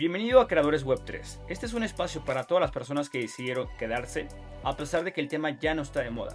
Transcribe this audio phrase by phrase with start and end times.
[0.00, 1.40] Bienvenido a Creadores Web 3.
[1.48, 4.28] Este es un espacio para todas las personas que decidieron quedarse
[4.64, 6.34] a pesar de que el tema ya no está de moda.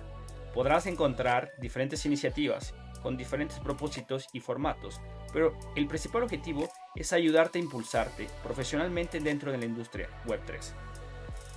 [0.53, 5.01] Podrás encontrar diferentes iniciativas con diferentes propósitos y formatos,
[5.33, 10.75] pero el principal objetivo es ayudarte a impulsarte profesionalmente dentro de la industria Web 3.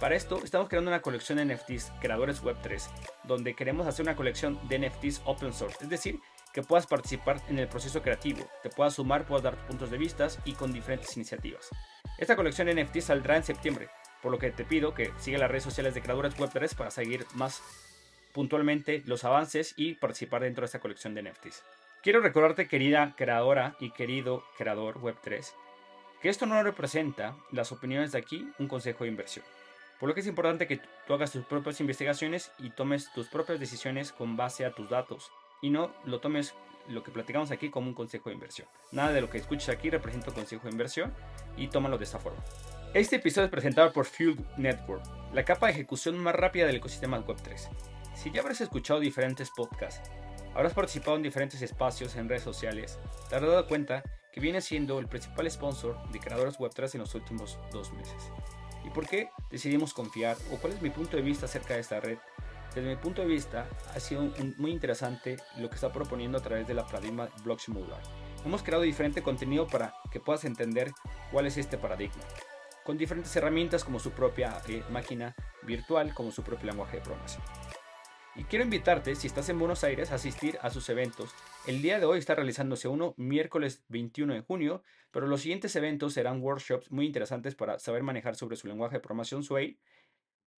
[0.00, 2.88] Para esto estamos creando una colección de NFTs Creadores Web 3,
[3.24, 6.18] donde queremos hacer una colección de NFTs open source, es decir,
[6.52, 10.28] que puedas participar en el proceso creativo, te puedas sumar, puedas dar puntos de vista
[10.44, 11.68] y con diferentes iniciativas.
[12.18, 13.88] Esta colección NFT saldrá en septiembre,
[14.22, 16.90] por lo que te pido que siga las redes sociales de Creadores Web 3 para
[16.90, 17.62] seguir más
[18.32, 21.62] puntualmente los avances y participar dentro de esta colección de NFTs.
[22.02, 25.54] Quiero recordarte, querida creadora y querido creador Web 3,
[26.22, 29.44] que esto no representa las opiniones de aquí un consejo de inversión.
[29.98, 33.58] Por lo que es importante que tú hagas tus propias investigaciones y tomes tus propias
[33.58, 36.54] decisiones con base a tus datos y no lo tomes
[36.88, 38.68] lo que platicamos aquí como un consejo de inversión.
[38.92, 41.12] Nada de lo que escuches aquí representa un consejo de inversión
[41.56, 42.42] y tómalo de esta forma.
[42.94, 47.24] Este episodio es presentado por Fuel Network, la capa de ejecución más rápida del ecosistema
[47.24, 47.68] Web3.
[48.14, 50.10] Si ya habrás escuchado diferentes podcasts,
[50.54, 54.98] habrás participado en diferentes espacios en redes sociales, te habrás dado cuenta que viene siendo
[54.98, 58.32] el principal sponsor de creadores Web3 en los últimos dos meses.
[58.84, 62.00] ¿Y por qué decidimos confiar o cuál es mi punto de vista acerca de esta
[62.00, 62.18] red
[62.78, 66.66] desde mi punto de vista, ha sido muy interesante lo que está proponiendo a través
[66.66, 68.00] de la paradigma blockchain modular.
[68.44, 70.92] Hemos creado diferente contenido para que puedas entender
[71.32, 72.22] cuál es este paradigma,
[72.84, 77.42] con diferentes herramientas como su propia eh, máquina virtual, como su propio lenguaje de programación.
[78.36, 81.34] Y quiero invitarte, si estás en Buenos Aires, a asistir a sus eventos.
[81.66, 86.14] El día de hoy está realizándose uno miércoles 21 de junio, pero los siguientes eventos
[86.14, 89.80] serán workshops muy interesantes para saber manejar sobre su lenguaje de programación Sway.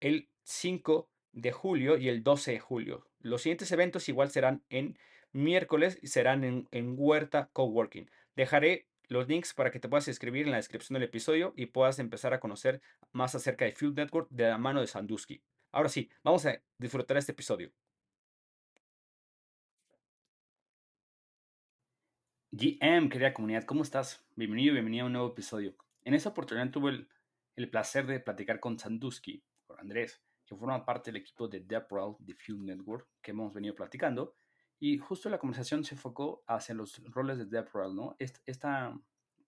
[0.00, 3.06] El 5 de julio y el 12 de julio.
[3.20, 4.98] Los siguientes eventos igual serán en
[5.32, 8.10] miércoles y serán en, en Huerta Coworking.
[8.36, 11.98] Dejaré los links para que te puedas escribir en la descripción del episodio y puedas
[11.98, 12.80] empezar a conocer
[13.12, 15.42] más acerca de Field Network de la mano de Sandusky.
[15.72, 17.72] Ahora sí, vamos a disfrutar este episodio.
[22.50, 24.24] GM, querida comunidad, ¿cómo estás?
[24.34, 25.74] Bienvenido, bienvenido a un nuevo episodio.
[26.04, 27.08] En esta oportunidad tuve el,
[27.56, 32.16] el placer de platicar con Sandusky, con Andrés, que forma parte del equipo de DevRel
[32.20, 34.34] de Fuel Network que hemos venido platicando.
[34.80, 38.16] Y justo la conversación se enfocó hacia los roles de DevRel, ¿no?
[38.18, 38.98] Esta,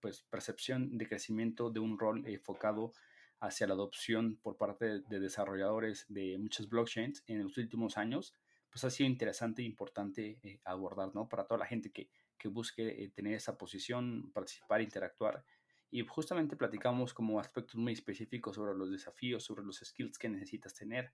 [0.00, 2.93] pues, percepción de crecimiento de un rol enfocado
[3.39, 8.34] hacia la adopción por parte de desarrolladores de muchas blockchains en los últimos años,
[8.69, 11.28] pues ha sido interesante e importante eh, abordar, ¿no?
[11.28, 15.44] Para toda la gente que, que busque eh, tener esa posición, participar, interactuar
[15.91, 20.75] y justamente platicamos como aspectos muy específicos sobre los desafíos, sobre los skills que necesitas
[20.75, 21.12] tener,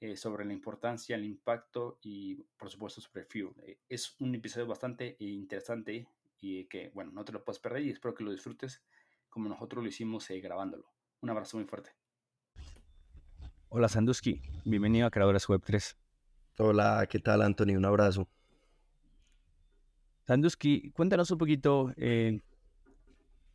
[0.00, 3.50] eh, sobre la importancia, el impacto y por supuesto sobre Fuel.
[3.64, 6.08] Eh, es un episodio bastante interesante
[6.40, 8.82] y que, bueno, no te lo puedes perder y espero que lo disfrutes
[9.28, 10.90] como nosotros lo hicimos eh, grabándolo.
[11.20, 11.90] Un abrazo muy fuerte.
[13.70, 15.96] Hola Sandusky, bienvenido a Creadores Web 3.
[16.58, 17.76] Hola, ¿qué tal Anthony?
[17.76, 18.26] Un abrazo.
[20.26, 21.92] Sandusky, cuéntanos un poquito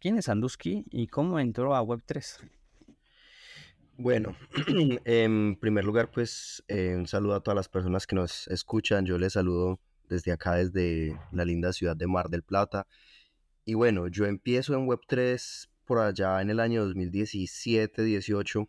[0.04, 2.46] ¿Quién es Sandusky y cómo entró a Web3?
[3.96, 4.36] Bueno,
[5.06, 9.06] en primer lugar, pues eh, un saludo a todas las personas que nos escuchan.
[9.06, 12.86] Yo les saludo desde acá, desde la linda ciudad de Mar del Plata.
[13.64, 18.68] Y bueno, yo empiezo en Web3 por allá en el año 2017-18,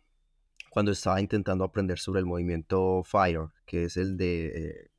[0.69, 4.89] cuando estaba intentando aprender sobre el movimiento FIRE, que es el de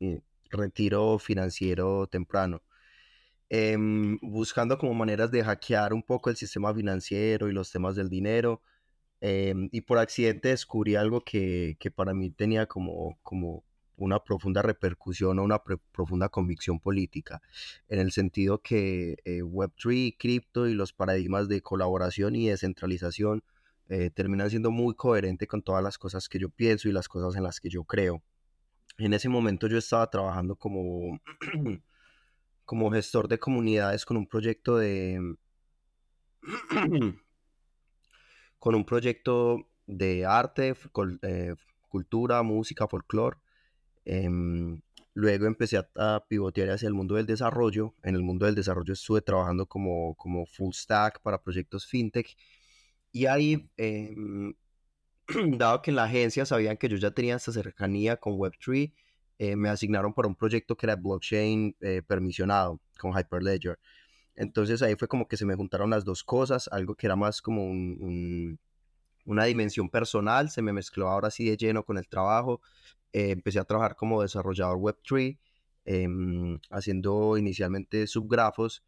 [0.00, 2.62] eh, retiro financiero temprano.
[3.56, 8.08] Em, buscando como maneras de hackear un poco el sistema financiero y los temas del
[8.08, 8.62] dinero.
[9.20, 13.62] Em, y por accidente descubrí algo que, que, para mí tenía como, como
[13.96, 15.62] una profunda repercusión o una
[15.92, 17.42] profunda convicción política,
[17.88, 23.44] en el sentido que eh, Web3, cripto y los paradigmas de colaboración y descentralización
[23.88, 27.36] eh, terminan siendo muy coherentes con todas las cosas que yo pienso y las cosas
[27.36, 28.20] en las que yo creo.
[28.98, 31.20] En ese momento yo estaba trabajando como
[32.64, 35.36] como gestor de comunidades con un proyecto de
[38.58, 40.74] con un proyecto de arte,
[41.22, 41.54] eh,
[41.88, 43.36] cultura, música, folclore.
[44.04, 44.80] Em,
[45.14, 47.94] luego empecé a, pivotear hacia el mundo del desarrollo.
[48.02, 52.36] En el mundo del desarrollo estuve trabajando como, como full stack para proyectos fintech.
[53.12, 54.54] Y ahí, em,
[55.58, 58.94] dado que en la agencia sabían que yo ya tenía esta cercanía con Web3,
[59.38, 63.78] eh, me asignaron para un proyecto que era blockchain eh, permisionado con Hyperledger.
[64.36, 67.42] Entonces ahí fue como que se me juntaron las dos cosas, algo que era más
[67.42, 67.64] como
[69.26, 72.60] una dimensión personal, se me mezcló ahora sí de lleno con el trabajo.
[73.12, 75.38] Eh, empecé a trabajar como desarrollador Web3,
[75.84, 78.82] em, haciendo inicialmente subgrafos.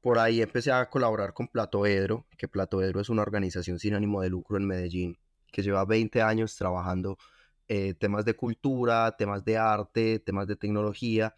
[0.00, 4.30] por ahí empecé a colaborar con Platoedro, que Platoedro es una organización sin ánimo de
[4.30, 5.18] lucro en Medellín,
[5.52, 7.18] que lleva 20 años trabajando
[7.74, 11.34] eh, temas de cultura, temas de arte, temas de tecnología.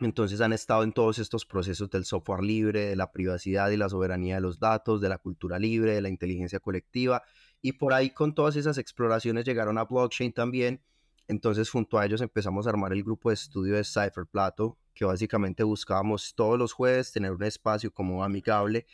[0.00, 3.88] Entonces han estado en todos estos procesos del software libre, de la privacidad y la
[3.88, 7.22] soberanía de los datos, de la cultura libre, de la inteligencia colectiva.
[7.62, 10.82] Y por ahí con todas esas exploraciones llegaron a blockchain también.
[11.26, 15.06] Entonces junto a ellos empezamos a armar el grupo de estudio de Cypher Plato, que
[15.06, 18.84] básicamente buscábamos todos los jueves tener un espacio como amigable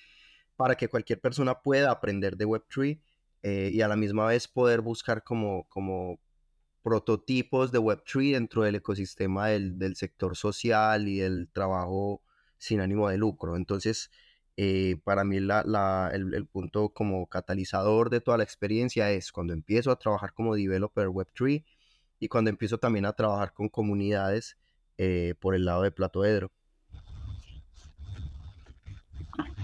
[0.55, 3.01] para que cualquier persona pueda aprender de Web3
[3.43, 6.21] eh, y a la misma vez poder buscar como, como
[6.83, 12.23] prototipos de Web3 dentro del ecosistema del, sector social y el trabajo
[12.59, 13.57] sin ánimo de lucro.
[13.57, 14.11] Entonces,
[14.57, 19.53] eh, para mí la, el, el, punto como catalizador de toda la experiencia es cuando
[19.53, 21.65] empiezo a trabajar como developer Web3
[22.19, 24.57] y cuando empiezo también a trabajar con comunidades
[24.97, 26.53] eh, por el lado de Platoedro.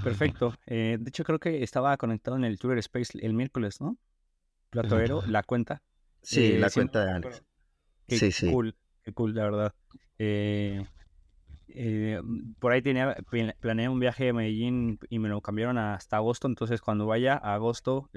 [0.02, 0.54] Perfecto.
[0.66, 3.96] Eh, de hecho, creo que estaba conectado en el Twitter Space el miércoles, ¿no?
[4.70, 5.82] Platoedro, la cuenta.
[6.28, 7.42] Sí, eh, la cuenta de Alex.
[8.06, 8.52] sí, sí.
[8.52, 9.74] cool, qué cool, la verdad.
[12.58, 13.16] por ahí tenía,
[13.60, 17.54] planeé un viaje a Medellín y me lo cambiaron hasta agosto, entonces cuando vaya a
[17.54, 18.10] agosto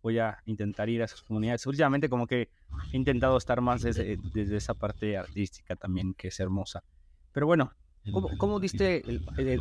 [0.00, 1.66] voy a intentar ir a esas comunidades.
[1.66, 2.48] Últimamente como que
[2.92, 4.18] he intentado estar más desde,
[4.56, 6.82] esa parte artística también, que es hermosa.
[7.30, 7.74] Pero bueno,
[8.10, 9.04] ¿cómo, cómo diste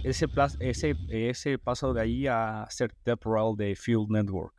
[0.05, 0.29] ese,
[0.61, 4.55] ese, ese paso de ahí a ser temporal de Field Network?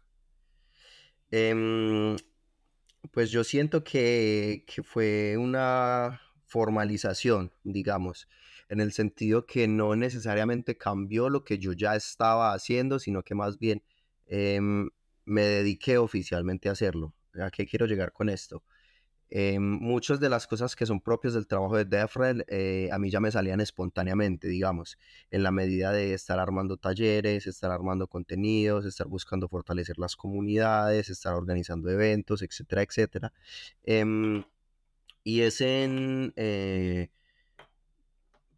[1.30, 2.16] Em,
[3.12, 8.28] pues yo siento que, que fue una formalización, digamos,
[8.68, 13.34] en el sentido que no necesariamente cambió lo que yo ya estaba haciendo, sino que
[13.34, 13.82] más bien
[14.26, 14.90] em,
[15.24, 17.14] me dediqué oficialmente a hacerlo.
[17.40, 18.62] ¿A qué quiero llegar con esto?
[19.32, 23.10] Eh, muchas de las cosas que son propias del trabajo de DevRel eh, a mí
[23.10, 24.98] ya me salían espontáneamente, digamos,
[25.30, 31.10] en la medida de estar armando talleres, estar armando contenidos, estar buscando fortalecer las comunidades,
[31.10, 33.32] estar organizando eventos, etcétera, etcétera.
[33.84, 34.42] Em,
[35.22, 37.10] y es en, eh,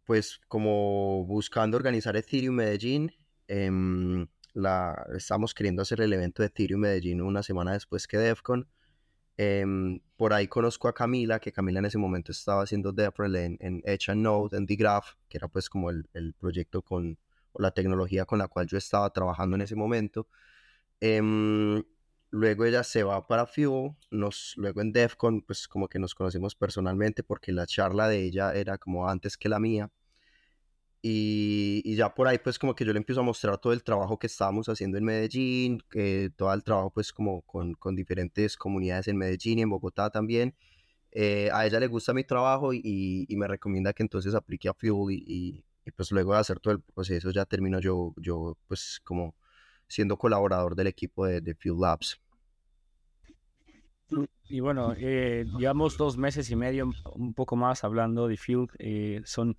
[0.05, 3.11] pues como buscando organizar Ethereum Medellín,
[3.47, 8.67] em, la, estamos queriendo hacer el evento de Ethereum Medellín una semana después que DEFCON.
[9.37, 13.57] Em, por ahí conozco a Camila, que Camila en ese momento estaba haciendo DevRel en,
[13.61, 17.17] en Edge and Node, en Graph, que era pues como el, el, proyecto con,
[17.51, 20.27] o la tecnología con la cual yo estaba trabajando en ese momento.
[20.99, 21.83] Em,
[22.31, 26.55] luego ella se va para Fuel, nos, luego en DEFCON pues como que nos conocimos
[26.55, 29.91] personalmente porque la charla de ella era como antes que la mía.
[31.05, 34.17] Y, ya por ahí pues como que yo le empiezo a mostrar todo el trabajo
[34.17, 39.09] que estábamos haciendo en Medellín, que todo el trabajo pues como con, con, diferentes comunidades
[39.09, 40.55] en Medellín y en Bogotá también.
[41.11, 44.73] Eh, a ella le gusta mi trabajo y, y, me recomienda que entonces aplique a
[44.73, 49.01] Fuel y, y, pues luego de hacer todo el proceso ya termino yo, yo pues
[49.03, 49.35] como
[49.87, 52.21] siendo colaborador del equipo de, de Fuel Labs.
[54.47, 58.67] Y bueno, eh, llevamos dos meses y medio, un poco más hablando de Fuel.
[58.79, 59.57] Eh, son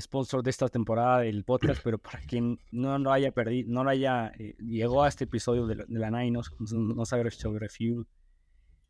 [0.00, 3.90] sponsor de esta temporada del podcast, pero para quien no lo haya perdido, no lo
[3.90, 8.06] haya, eh, llegó a este episodio de, la Nine, no, no sobre Fuel,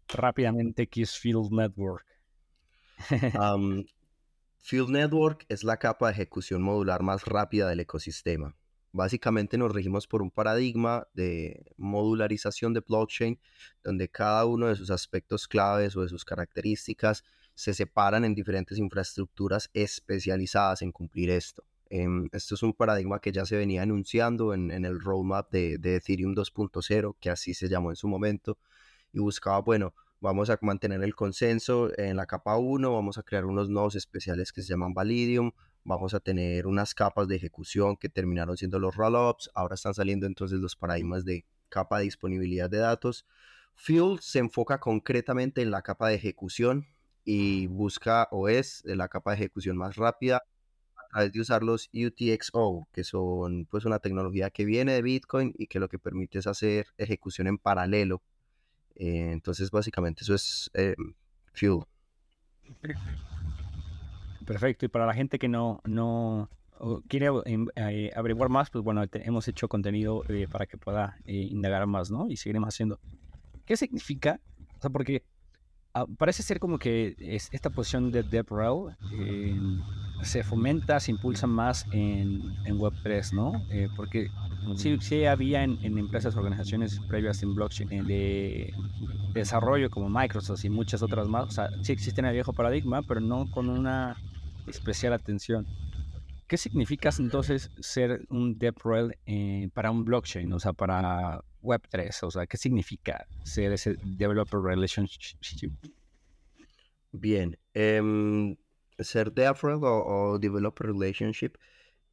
[0.08, 2.06] rápidamente, ¿qué es Field Network?
[4.58, 8.56] Field Network es la capa de ejecución modular más rápida del ecosistema.
[8.92, 13.38] Básicamente nos regimos por un paradigma de modularización de blockchain,
[13.84, 17.22] donde cada uno de sus aspectos claves o de sus características
[17.58, 21.64] se separan en diferentes infraestructuras especializadas en cumplir esto.
[21.90, 26.36] Em, esto es un paradigma que ya se venía anunciando en, el roadmap de, Ethereum
[26.36, 28.58] 2.0, que así se llamó en su momento,
[29.12, 33.44] y buscaba, bueno, vamos a mantener el consenso en la capa 1, vamos a crear
[33.44, 35.50] unos nodos especiales que se llaman Validium,
[35.82, 40.26] vamos a tener unas capas de ejecución que terminaron siendo los rollups, ahora están saliendo
[40.26, 43.26] entonces los paradigmas de capa de disponibilidad de datos.
[43.74, 46.86] Fuel se enfoca concretamente en la capa de ejecución,
[47.30, 50.44] y busca o es la capa de ejecución más rápida
[50.96, 55.52] a través de usar los UTXO, que son pues una tecnología que viene de Bitcoin
[55.58, 58.22] y que lo que permite es hacer ejecución en paralelo.
[58.94, 60.96] Eh, entonces básicamente eso es eh,
[61.52, 61.80] Fuel.
[64.46, 64.86] Perfecto.
[64.86, 66.48] Y para la gente que no, no
[67.08, 72.10] quiere em, eh, averiguar más, pues bueno, hemos hecho contenido para que pueda indagar más,
[72.10, 72.30] ¿no?
[72.30, 72.98] Y seguiremos haciendo.
[73.66, 74.40] ¿Qué significa?
[74.78, 75.24] O sea, porque
[76.18, 79.58] parece ser como que es, esta posición de DevRel eh,
[80.22, 83.52] se fomenta, se impulsa más en, en Web3, ¿no?
[83.70, 84.28] Eh, porque
[84.76, 88.74] sí, sí había en, empresas, organizaciones previas en blockchain eh, de,
[89.32, 91.46] desarrollo como Microsoft y muchas otras más.
[91.46, 94.16] O sea, sí existe el viejo paradigma, pero no con una
[94.66, 95.66] especial atención.
[96.48, 102.22] ¿qué significa entonces ser un DevRel eh, para un blockchain, o sea, para Web3?
[102.22, 105.72] O sea, ¿qué significa ser ese Developer Relationship?
[107.12, 108.56] Bien, em,
[108.98, 111.52] ser DevRel o, Developer Relationship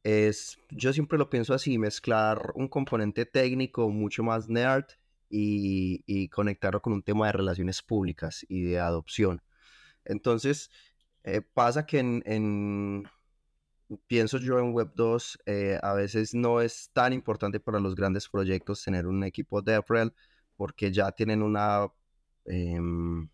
[0.02, 4.84] es, yo siempre lo pienso así, mezclar un componente técnico mucho más nerd
[5.28, 9.42] y, conectarlo con un tema de relaciones públicas y de adopción.
[10.04, 10.70] Entonces,
[11.24, 13.04] eh, pasa que en,
[14.06, 18.28] pienso yo en Web 2, eh, a veces no es tan importante para los grandes
[18.28, 20.12] proyectos tener un equipo de DevRel
[20.56, 21.88] porque ya tienen una,
[22.46, 23.28] em,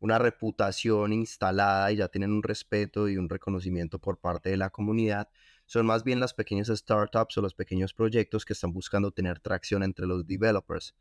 [0.00, 4.70] una reputación instalada y ya tienen un respeto y un reconocimiento por parte de la
[4.70, 5.28] comunidad.
[5.66, 9.82] Son más bien las pequeñas startups o los pequeños proyectos que están buscando tener tracción
[9.82, 10.94] entre los developers.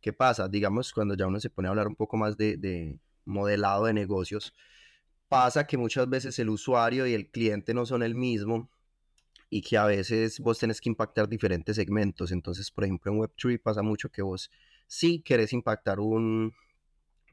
[0.00, 0.48] ¿Qué pasa?
[0.48, 3.94] Digamos, cuando ya uno se pone a hablar un poco más de, de modelado de
[3.94, 4.52] negocios,
[5.32, 8.68] pasa que muchas veces el usuario y el cliente no son el mismo
[9.48, 12.32] y que a veces vos tenés que impactar diferentes segmentos.
[12.32, 14.50] Entonces, por ejemplo, en Web3 pasa mucho que vos
[14.86, 16.52] sí querés impactar un,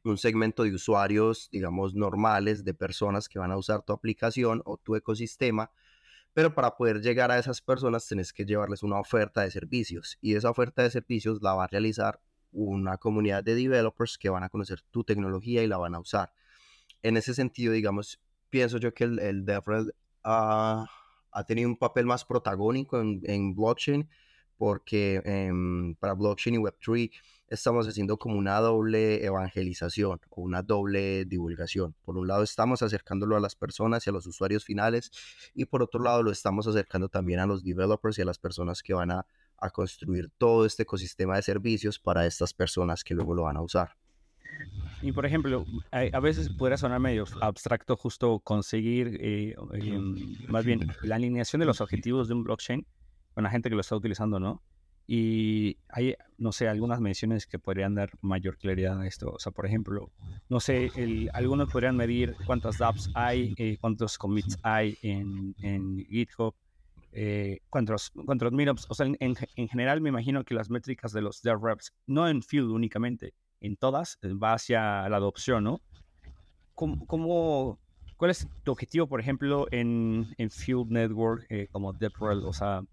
[0.05, 4.77] un segmento de usuarios, digamos, normales, de personas que van a usar tu aplicación o
[4.77, 5.69] tu ecosistema,
[6.33, 10.35] pero para poder llegar a esas personas tenés que llevarles una oferta de servicios y
[10.35, 12.21] esa oferta de servicios la va a realizar
[12.53, 16.31] una comunidad de developers que van a conocer tu tecnología y la van a usar
[17.03, 20.85] en ese sentido, digamos, pienso yo que el, el DevRel ha,
[21.47, 24.09] tenido un papel más protagónico en, blockchain
[24.57, 27.11] porque em, para blockchain y Web3
[27.47, 31.95] estamos haciendo como una doble evangelización o una doble divulgación.
[32.03, 35.11] Por un lado estamos acercándolo a las personas y a los usuarios finales
[35.55, 38.83] y por otro lado lo estamos acercando también a los developers y a las personas
[38.83, 39.25] que van a,
[39.57, 43.61] a construir todo este ecosistema de servicios para estas personas que luego lo van a
[43.61, 43.95] usar.
[45.01, 50.91] Y por ejemplo, a, veces podría sonar medio abstracto justo conseguir, eh, em, más bien,
[51.03, 52.85] la alineación de los objetivos de un blockchain
[53.33, 54.61] con la gente que lo está utilizando, ¿no?
[55.07, 59.31] Y hay, no sé, algunas menciones que podrían dar mayor claridad a esto.
[59.31, 60.11] O sea, por ejemplo,
[60.49, 60.91] no sé,
[61.33, 66.53] algunos podrían medir cuántas dApps hay, eh, cuántos commits hay en, en GitHub,
[67.11, 68.85] eh, cuántos, cuántos meetups.
[68.89, 72.43] O sea, en, en, general me imagino que las métricas de los DevReps, no en
[72.43, 75.81] Field únicamente, en todas eh, va hacia la adopción, ¿no?
[76.75, 77.77] ¿Cómo,
[78.15, 82.45] cuál es tu objetivo, por ejemplo, en, Field Network eh, como DevRel?
[82.45, 82.83] O sea,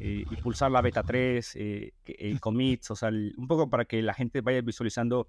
[0.00, 4.40] eh, impulsar la beta 3, el commits, o sea, un poco para que la gente
[4.40, 5.28] vaya visualizando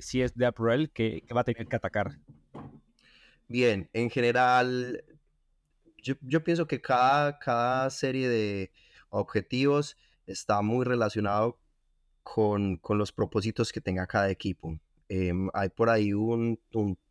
[0.00, 2.12] si es DevRel que, que va a tener que atacar.
[3.48, 5.04] Bien, en general,
[5.98, 8.70] yo, yo, pienso que cada, cada serie de
[9.10, 11.58] objetivos está muy relacionado
[12.24, 14.80] con, los propósitos que tenga cada equipo.
[15.08, 16.58] Em, hay por ahí un,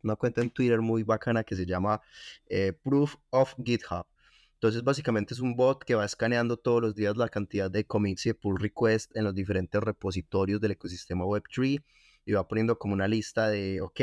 [0.02, 2.02] una cuenta en Twitter muy bacana que se llama
[2.48, 4.06] eh, Proof of GitHub.
[4.54, 8.26] Entonces, básicamente es un bot que va escaneando todos los días la cantidad de commits
[8.26, 11.82] y pull requests en los diferentes repositorios del ecosistema Web3
[12.26, 14.00] y va poniendo como una lista de, ok,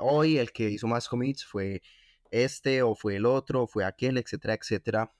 [0.00, 1.82] hoy el que hizo más commits fue
[2.30, 5.12] este o fue el otro, o fue aquel, etcétera, etcétera.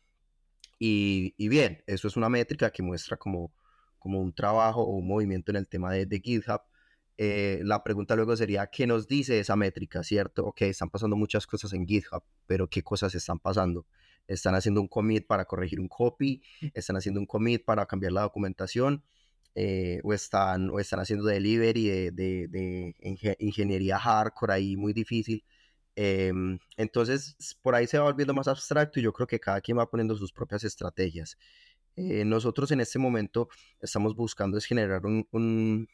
[0.79, 3.53] Y, y bien, eso es una métrica que muestra como
[4.01, 6.63] como un trabajo o un movimiento en el tema de, GitHub,
[7.17, 10.47] eh, la pregunta luego sería, ¿qué nos dice esa métrica, cierto?
[10.47, 13.87] Ok, están pasando muchas cosas en GitHub, pero ¿qué cosas están pasando?
[14.27, 16.43] Están haciendo un commit para corregir un copy,
[16.75, 19.05] están haciendo un commit para cambiar la documentación,
[19.55, 22.11] eh, o, están, o están haciendo delivery de,
[22.49, 25.45] de, ingeniería hardcore ahí muy difícil.
[25.97, 29.77] Em, entonces, por ahí se va volviendo más abstracto y yo creo que cada quien
[29.79, 31.37] va poniendo sus propias estrategias.
[32.03, 35.87] Eh, nosotros en este momento estamos buscando es generar un, un,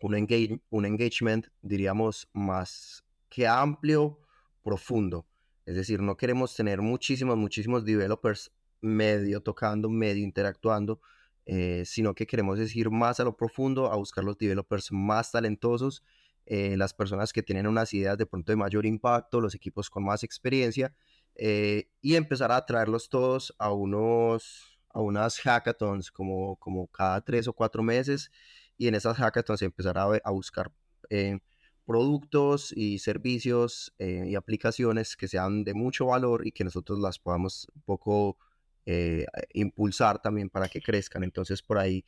[0.00, 4.18] un, engagement, diríamos, más que amplio,
[4.62, 5.26] profundo.
[5.64, 11.00] Es decir, no queremos tener muchísimos, muchísimos developers medio tocando, medio interactuando,
[11.46, 16.04] eh, sino que queremos decir más a lo profundo, a buscar los developers más talentosos,
[16.44, 20.04] eh, las personas que tienen unas ideas de pronto de mayor impacto, los equipos con
[20.04, 20.94] más experiencia,
[21.36, 27.52] y empezar a traerlos todos a unos a unas hackathons como, como cada tres o
[27.52, 28.30] cuatro meses
[28.76, 30.72] y en esas hackathons empezar a, a buscar
[31.10, 31.38] eh,
[31.86, 37.18] productos y servicios eh, y aplicaciones que sean de mucho valor y que nosotros las
[37.18, 38.38] podamos un poco
[38.86, 41.24] eh, impulsar también para que crezcan.
[41.24, 42.04] Entonces por ahí,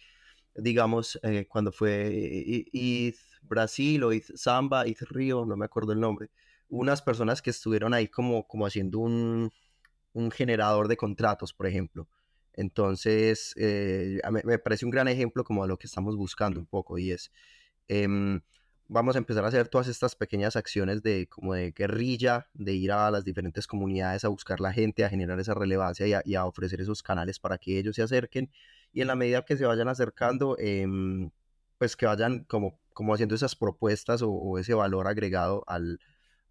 [0.55, 6.31] digamos, cuando fue ETH Brasil o ETH Samba, ETH Río, no me acuerdo el nombre,
[6.69, 9.53] unas personas que estuvieron ahí como, como haciendo un,
[10.12, 12.09] un generador de contratos, por ejemplo.
[12.54, 16.99] Entonces, eh, me, parece un gran ejemplo como de lo que estamos buscando un poco
[16.99, 17.32] y es,
[17.88, 18.40] em,
[18.88, 22.92] vamos a empezar a hacer todas estas pequeñas acciones de como de guerrilla, de ir
[22.92, 26.80] a las diferentes comunidades a buscar la gente, a generar esa relevancia y a, ofrecer
[26.80, 28.50] esos canales para que ellos se acerquen
[28.92, 31.30] y en la medida que se vayan acercando, em,
[31.78, 36.00] pues que vayan como, como haciendo esas propuestas o, ese valor agregado al,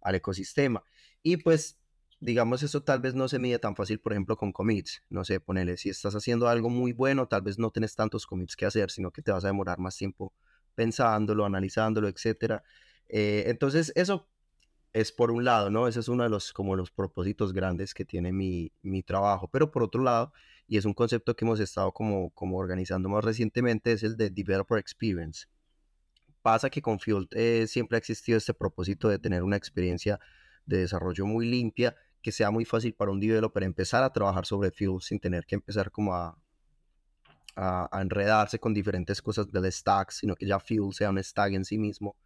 [0.00, 0.82] al ecosistema.
[1.22, 1.78] Y pues
[2.22, 5.02] digamos, eso tal vez no se mide tan fácil, por ejemplo, con commits.
[5.10, 8.54] No sé, ponele, si estás haciendo algo muy bueno, tal vez no tienes tantos commits
[8.54, 10.32] que hacer, sino que te vas a demorar más tiempo
[10.76, 12.62] pensándolo, analizándolo, etcétera.
[13.08, 14.28] Eh, entonces, eso
[14.92, 15.88] es por un lado, ¿no?
[15.88, 19.48] Ese es uno de los, como los propósitos grandes que tiene mi, mi trabajo.
[19.48, 20.32] Pero por otro lado,
[20.68, 24.30] y es un concepto que hemos estado como, como organizando más recientemente, es el de
[24.30, 25.46] Developer Experience.
[26.40, 30.20] Pasa que con Fuel eh, siempre ha existido este propósito de tener una experiencia
[30.66, 34.70] de desarrollo muy limpia que sea muy fácil para un developer empezar a trabajar sobre
[34.70, 36.38] Fuel sin tener que empezar como a,
[37.56, 41.64] a, enredarse con diferentes cosas del stack, sino que ya Fuel sea un stack en
[41.64, 42.16] sí mismo.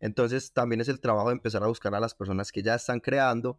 [0.00, 3.00] Entonces también es el trabajo de empezar a buscar a las personas que ya están
[3.00, 3.58] creando,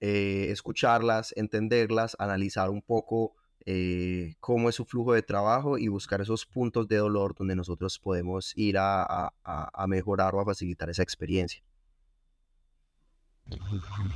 [0.00, 6.20] eh, escucharlas, entenderlas, analizar un poco eh, cómo es su flujo de trabajo y buscar
[6.20, 11.02] esos puntos de dolor donde nosotros podemos ir a, a mejorar o a facilitar esa
[11.02, 11.62] experiencia.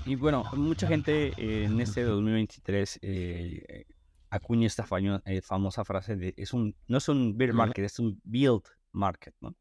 [0.07, 3.87] Y bueno, mucha gente en este 2023 eh,
[4.31, 4.87] acuña esta
[5.25, 8.62] eh, famosa frase de es un, no es un bear market, es un build
[8.93, 9.55] market, ¿no?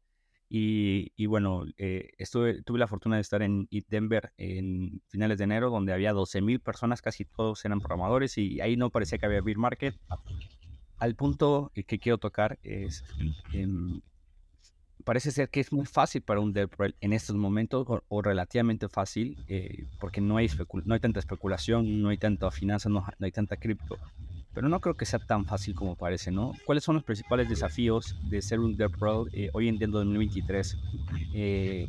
[0.48, 5.44] Y, y bueno, eh, estuve, tuve la fortuna de estar en Denver en finales de
[5.44, 9.40] enero, donde había 12.000 personas, casi todos eran programadores, y ahí no parecía que había
[9.40, 9.98] bear market.
[10.98, 13.02] Al punto que quiero tocar es,
[15.02, 19.36] parece ser que es muy fácil para un DevRel en estos momentos, o, relativamente fácil,
[19.48, 20.48] eh, porque no hay,
[20.84, 23.98] no hay tanta especulación, no hay tanta finanzas, no, hay tanta cripto.
[24.54, 26.52] Pero no creo que sea tan fácil como parece, ¿no?
[26.66, 30.78] ¿Cuáles son los principales desafíos de ser un DevRel eh, hoy en día en 2023?
[31.34, 31.88] Eh,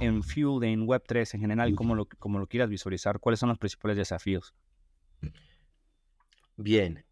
[0.00, 3.58] en Fuel, en Web3 en general, como lo, como lo quieras visualizar, ¿cuáles son los
[3.58, 4.54] principales desafíos?
[6.56, 7.04] Bien,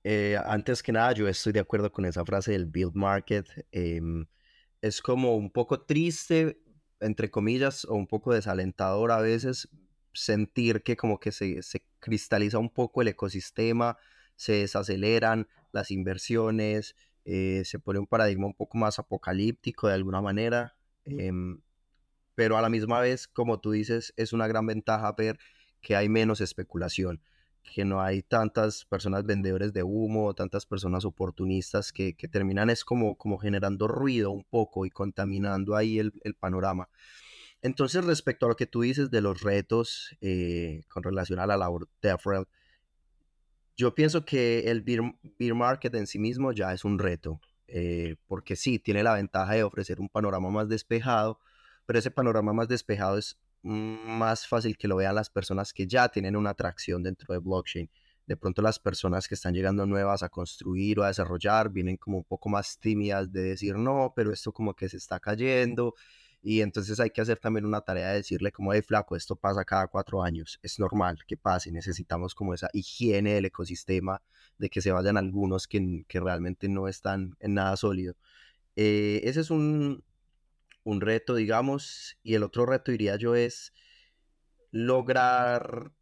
[0.47, 3.47] antes que nada, yo estoy de acuerdo con esa frase del build market.
[4.83, 6.61] Es como un poco triste,
[7.01, 9.69] entre comillas, o un poco desalentador a veces
[10.13, 11.61] sentir que como que se,
[12.01, 13.97] cristaliza un poco el ecosistema,
[14.37, 20.21] se desaceleran las inversiones, eh, se pone un paradigma un poco más apocalíptico de alguna
[20.21, 21.61] manera, em,
[22.35, 25.39] pero a la misma vez, como tú dices, es una gran ventaja ver
[25.81, 27.23] que hay menos especulación
[27.63, 33.17] que no hay tantas personas vendedores de humo, tantas personas oportunistas que, terminan es como,
[33.17, 36.89] como generando ruido un poco y contaminando ahí el, panorama.
[37.63, 41.57] Entonces, respecto a lo que tú dices de los retos eh, con relación a la
[41.57, 42.47] labor de Afrel,
[43.77, 48.57] yo pienso que el beer, market en sí mismo ya es un reto, eh, porque
[48.57, 51.41] sí, tiene la ventaja de ofrecer un panorama más despejado,
[51.87, 56.09] pero ese panorama más despejado es más fácil que lo vean las personas que ya
[56.09, 57.91] tienen una atracción dentro de blockchain.
[58.27, 62.19] De pronto las personas que están llegando nuevas a construir o a desarrollar vienen como
[62.19, 65.95] un poco más tímidas de decir no, pero esto como que se está cayendo.
[66.43, 69.65] Y entonces hay que hacer también una tarea de decirle como, de flaco, esto pasa
[69.65, 74.21] cada cuatro años, es normal que pase, necesitamos como esa higiene del ecosistema,
[74.59, 78.17] de que se vayan algunos que, que realmente no están en nada sólido.
[78.77, 80.03] Eh, ese es un,
[80.85, 83.73] un reto, digamos, y el otro reto, diría yo, es
[84.71, 85.93] lograr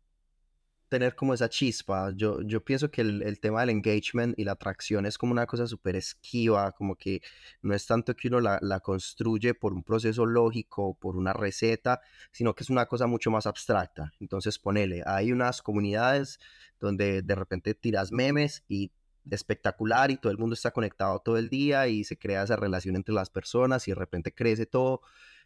[0.90, 2.12] tener como esa chispa.
[2.14, 5.66] Yo, yo pienso que el, tema del engagement y la atracción es como una cosa
[5.66, 7.22] súper esquiva, como que
[7.62, 12.00] no es tanto que uno la, la, construye por un proceso lógico, por una receta,
[12.32, 14.12] sino que es una cosa mucho más abstracta.
[14.20, 16.40] Entonces, ponele, hay unas comunidades
[16.80, 18.90] donde de repente tiras memes y
[19.30, 22.96] espectacular y todo el mundo está conectado todo el día y se crea esa relación
[22.96, 25.02] entre las personas y de repente crece todo.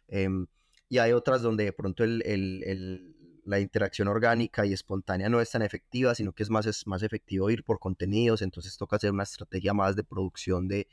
[0.07, 0.47] Em,
[0.89, 6.15] y hay otras donde de pronto la interacción orgánica y espontánea no es tan efectiva,
[6.15, 9.73] sino que es más, es más efectivo ir por contenidos, entonces toca hacer una estrategia
[9.73, 10.87] más de producción de,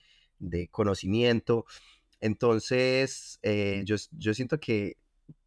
[0.70, 1.66] conocimiento.
[2.20, 4.96] Entonces, eh, yo, yo siento que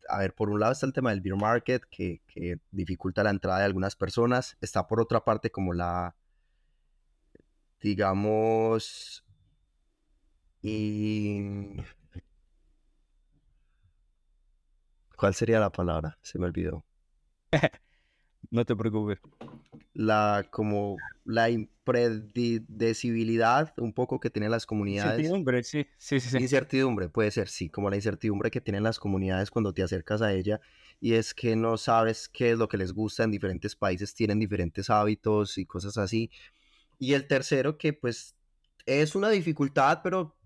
[0.07, 3.31] a ver, por un lado está el tema del beer market que, que, dificulta la
[3.31, 4.57] entrada de algunas personas.
[4.61, 6.15] Está por otra parte como la,
[7.81, 9.25] digamos,
[10.67, 11.41] y...
[15.15, 16.17] ¿Cuál sería la palabra?
[16.23, 16.83] Se me olvidó.
[18.49, 19.19] no te preocupes.
[19.93, 25.19] La, como, la impredecibilidad un poco que tienen las comunidades.
[25.19, 29.51] Incertidumbre, sí, sí, sí, Incertidumbre, puede ser, sí, como la incertidumbre que tienen las comunidades
[29.51, 30.59] cuando te acercas a ella
[30.99, 34.39] y es que no sabes qué es lo que les gusta en diferentes países, tienen
[34.39, 36.29] diferentes hábitos y cosas así.
[36.99, 38.35] Y el tercero, que pues
[38.85, 40.37] es una dificultad, pero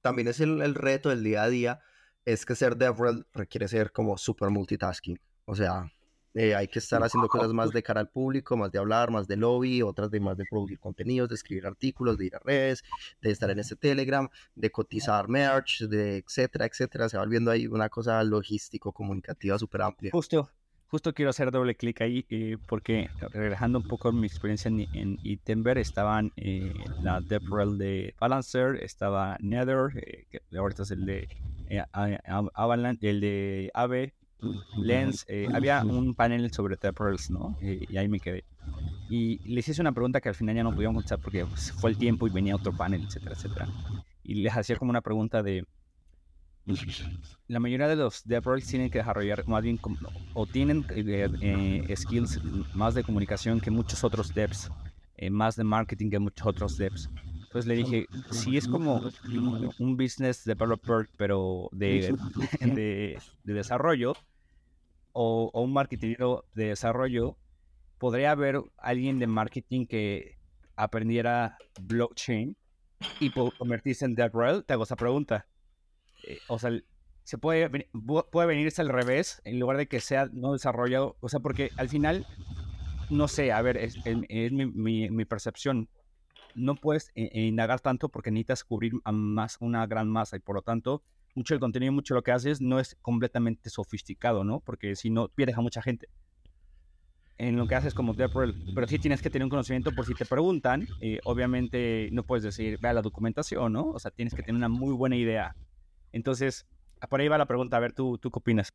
[0.00, 1.80] también es el, reto del día a día,
[2.24, 5.18] es que ser DevRel requiere ser como super multitasking.
[5.46, 5.90] O sea,
[6.34, 9.28] eh, hay que estar haciendo cosas más de cara al público, más de hablar, más
[9.28, 12.82] de lobby, otras de más de producir contenidos, de escribir artículos, de ir a redes,
[13.20, 17.08] de estar en ese Telegram, de cotizar merch, de etcétera, etcétera.
[17.08, 20.10] Se va volviendo ahí una cosa logístico, comunicativa súper amplia.
[20.12, 20.50] Justo,
[20.94, 25.18] justo quiero hacer doble clic ahí eh, porque relajando un poco mi experiencia en, en
[25.24, 29.90] Itember estaban eh, la DevRel de Balancer, estaba Nether,
[30.30, 31.28] que ahorita es el de
[32.54, 34.14] Avalanche, el de Ave,
[34.76, 37.56] Lens, eh, había un panel sobre Pearls, ¿no?
[37.60, 38.44] Eh, y ahí me quedé.
[39.10, 41.90] Y les hice una pregunta que al final ya no pudieron contestar porque pues, fue
[41.90, 43.68] el tiempo y venía otro panel, etcétera, etcétera.
[44.22, 45.64] Y les hacía como una pregunta de...
[47.48, 49.78] La mayoría de los DevRels tienen que desarrollar más bien
[50.32, 52.40] o tienen eh, skills
[52.74, 54.70] más de comunicación que muchos otros devs,
[55.30, 57.10] más de marketing que muchos otros devs.
[57.42, 59.02] Entonces le dije, si es como
[59.78, 62.16] un business developer, pero de,
[62.60, 64.14] de, de desarrollo,
[65.14, 66.16] o, un marketing
[66.54, 67.38] de desarrollo,
[67.98, 70.36] podría haber alguien de marketing que
[70.76, 72.56] aprendiera blockchain
[73.20, 74.64] y convertirse en DevRel?
[74.64, 75.46] Te hago esa pregunta.
[76.26, 76.70] Eh, o sea,
[77.22, 77.88] se puede,
[78.30, 81.16] puede venirse al revés en lugar de que sea no desarrollado.
[81.20, 82.26] O sea, porque al final,
[83.10, 83.96] no sé, a ver, es,
[84.52, 85.88] mi, mi, percepción.
[86.54, 90.54] No puedes eh, indagar tanto porque necesitas cubrir a más, una gran masa y por
[90.54, 91.02] lo tanto
[91.34, 94.60] mucho del contenido, mucho de lo que haces no es completamente sofisticado, ¿no?
[94.60, 96.08] Porque si no, pierdes a mucha gente
[97.38, 100.14] en lo que haces como DevRel, pero sí tienes que tener un conocimiento por si
[100.14, 103.90] te preguntan, eh, obviamente no puedes decir, vea la documentación, ¿no?
[103.90, 105.56] O sea, tienes que tener una muy buena idea.
[106.14, 106.66] Entonces,
[107.10, 108.72] por ahí va la pregunta, a ver, ¿tú, tú qué opinas?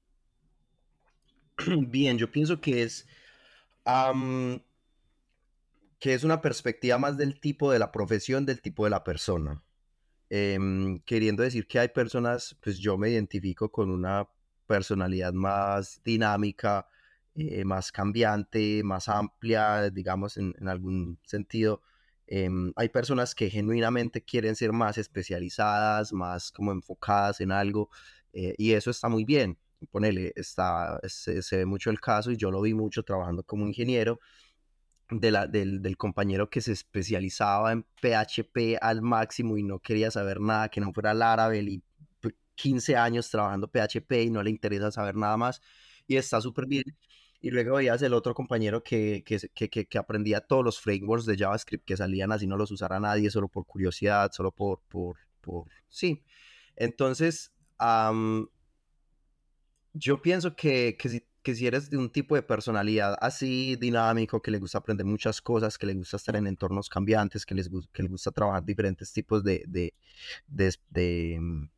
[1.88, 3.08] Bien, yo pienso que es,
[6.00, 9.64] que es una perspectiva más del tipo de la profesión, del tipo de la persona.
[10.30, 14.28] Em, queriendo decir que hay personas, pues yo me identifico con una
[14.68, 16.88] personalidad más dinámica,
[17.36, 21.82] eh, más cambiante, más amplia, digamos, en, algún sentido.
[22.32, 27.90] Em, hay personas que genuinamente quieren ser más especializadas, más como enfocadas en algo,
[28.34, 29.58] eh, y eso está muy bien.
[29.92, 34.20] Ponele, está, se ve mucho el caso y yo lo vi mucho trabajando como ingeniero
[35.10, 40.12] de la, del, del, compañero que se especializaba en PHP al máximo y no quería
[40.12, 41.84] saber nada que no fuera Laravel y
[42.56, 45.62] 15 años trabajando PHP y no le interesa saber nada más
[46.08, 46.84] y está súper bien.
[47.42, 51.38] Y luego veías el otro compañero que, que, que, que, aprendía todos los frameworks de
[51.38, 55.68] JavaScript que salían así, no los usara nadie, solo por curiosidad, solo por, por, por...
[55.88, 56.24] sí.
[56.76, 57.54] Entonces,
[59.94, 64.42] yo pienso que, que si que si eres de un tipo de personalidad así dinámico,
[64.42, 67.70] que le gusta aprender muchas cosas, que le gusta estar en entornos cambiantes, que, les,
[67.94, 69.94] que le gusta trabajar diferentes tipos de, de,
[70.48, 71.70] de, mm,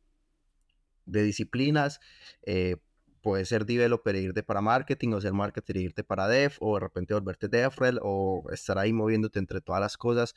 [1.06, 2.00] disciplinas,
[2.42, 2.76] eh,
[3.22, 6.74] puede ser developer e irte para marketing, o ser marketer e irte para dev, o
[6.74, 10.34] de repente volverte DevRel, o estar ahí moviéndote entre todas las cosas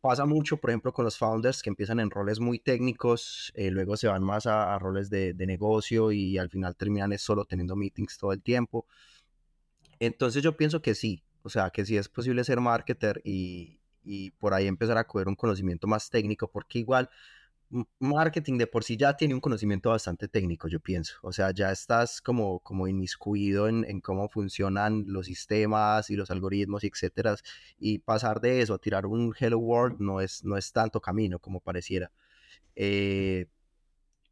[0.00, 3.96] pasa mucho, por ejemplo, con los founders que empiezan en roles muy técnicos, eh, luego
[3.96, 8.32] se van más a, roles de, negocio y al final terminan solo teniendo meetings todo
[8.32, 8.86] el tiempo.
[9.98, 14.30] Entonces yo pienso que sí, o sea, que sí es posible ser marketer y, y
[14.32, 17.10] por ahí empezar a coger un conocimiento más técnico, porque igual
[17.98, 21.16] marketing de por sí ya tiene un conocimiento bastante técnico, yo pienso.
[21.22, 26.30] O sea, ya estás como, como inmiscuido en, en cómo funcionan los sistemas y los
[26.30, 27.36] algoritmos, y etcétera.
[27.78, 31.38] Y pasar de eso a tirar un Hello World no es, no es tanto camino
[31.38, 32.10] como pareciera.
[32.76, 33.46] Eh,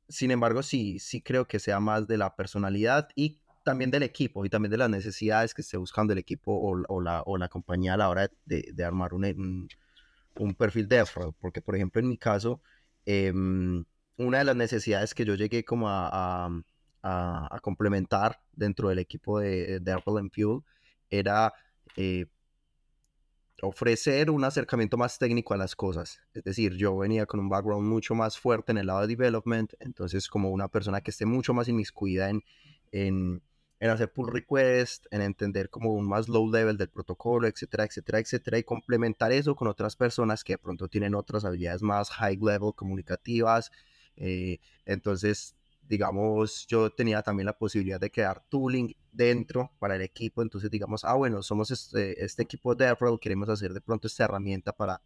[0.09, 4.45] sin embargo, sí, sí creo que sea más de la personalidad y también del equipo
[4.45, 7.49] y también de las necesidades que esté buscando el equipo o, o, la, o la,
[7.49, 9.69] compañía a la hora de, de armar un,
[10.39, 11.05] un, perfil de.
[11.41, 12.61] Porque, por ejemplo, en mi caso,
[13.07, 13.85] Em,
[14.19, 16.51] una de las necesidades que yo llegué como a,
[17.63, 20.63] complementar dentro del equipo de, de Apple and Fuel
[21.09, 21.53] era
[21.97, 22.27] eh,
[23.63, 26.21] ofrecer un acercamiento más técnico a las cosas.
[26.35, 29.75] Es decir, yo venía con un background mucho más fuerte en el lado de development,
[29.79, 32.43] entonces como una persona que esté mucho más inmiscuida en,
[32.93, 33.43] en
[33.79, 38.19] en hacer pull request, en entender como un más low level del protocolo, etcétera, etcétera,
[38.21, 42.39] etcétera, y complementar eso con otras personas que de pronto tienen otras habilidades más high
[42.41, 43.71] level comunicativas.
[44.17, 50.43] Eh, entonces, digamos, yo tenía también la posibilidad de crear tooling dentro para el equipo.
[50.43, 54.25] Entonces, digamos, ah, bueno, somos este, este equipo de DevRel, queremos hacer de pronto esta
[54.25, 55.03] herramienta para,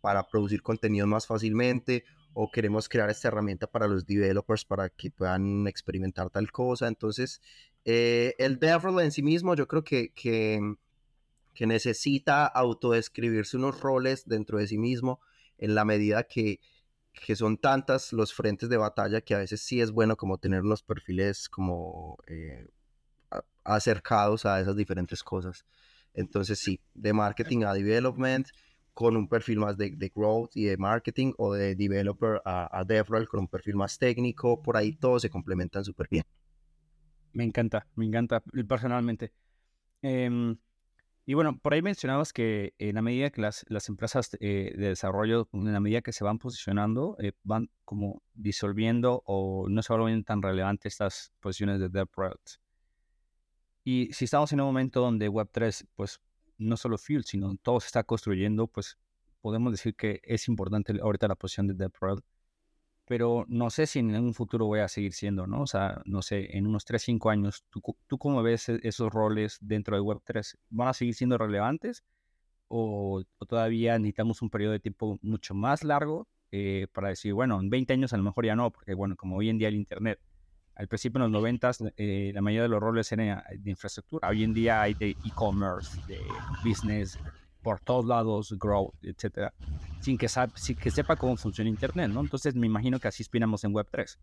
[0.00, 5.10] para producir contenido más fácilmente o queremos crear esta herramienta para los developers para que
[5.10, 6.86] puedan experimentar tal cosa.
[6.88, 7.40] Entonces,
[7.84, 10.60] eh, el DevRel en sí mismo yo creo que, que,
[11.54, 15.20] que, necesita autodescribirse unos roles dentro de sí mismo
[15.58, 16.60] en la medida que,
[17.12, 20.64] que son tantas los frentes de batalla que a veces sí es bueno como tener
[20.64, 22.66] los perfiles como eh,
[23.64, 25.64] acercados a esas diferentes cosas.
[26.14, 28.48] Entonces sí, de marketing a development,
[28.94, 32.84] con un perfil más de, de growth y de marketing, o de developer a, a
[32.84, 36.24] DevRel con un perfil más técnico, por ahí todos se complementan súper bien.
[37.32, 39.32] Me encanta, me encanta personalmente.
[40.02, 40.56] Em,
[41.26, 45.48] y bueno, por ahí mencionabas que en la medida que las, empresas eh, de desarrollo,
[45.52, 50.24] en la medida que se van posicionando, eh, van como disolviendo o no se vuelven
[50.24, 52.60] tan relevantes estas posiciones de dev products.
[53.84, 56.20] Y si estamos en un momento donde Web3, pues
[56.56, 58.98] no solo Fuel, sino todo se está construyendo, pues
[59.40, 62.26] podemos decir que es importante ahorita la posición de dev product
[63.08, 65.62] pero no sé si en un futuro voy a seguir siendo, ¿no?
[65.62, 69.10] O sea, no sé, en unos 3, 5 años, ¿tú, ¿tú cómo ves e, esos
[69.10, 70.56] roles dentro de Web3?
[70.68, 72.04] ¿Van a seguir siendo relevantes
[72.68, 77.70] o, todavía necesitamos un periodo de tiempo mucho más largo eh, para decir, bueno, en
[77.70, 80.20] 20 años a lo mejor ya no, porque bueno, como hoy en día el Internet,
[80.74, 84.44] al principio en los 90 eh, la mayoría de los roles eran de infraestructura, hoy
[84.44, 86.20] en día hay de e-commerce, de
[86.62, 87.18] business,
[87.68, 89.52] por todos lados, grow, etcétera,
[90.00, 92.20] sin que, sin que sepa cómo funciona Internet, ¿no?
[92.22, 94.16] Entonces me imagino que así aspiramos en Web3,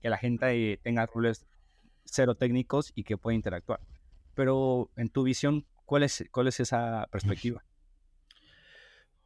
[0.00, 1.44] que la gente tenga roles
[2.04, 3.80] cero técnicos y que pueda interactuar.
[4.36, 7.64] Pero en tu visión, ¿cuál es, cuál es esa perspectiva?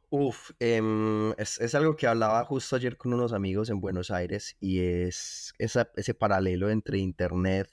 [0.09, 4.57] Uf, em, es, es, algo que hablaba justo ayer con unos amigos en Buenos Aires
[4.59, 7.69] y es ese paralelo entre Internet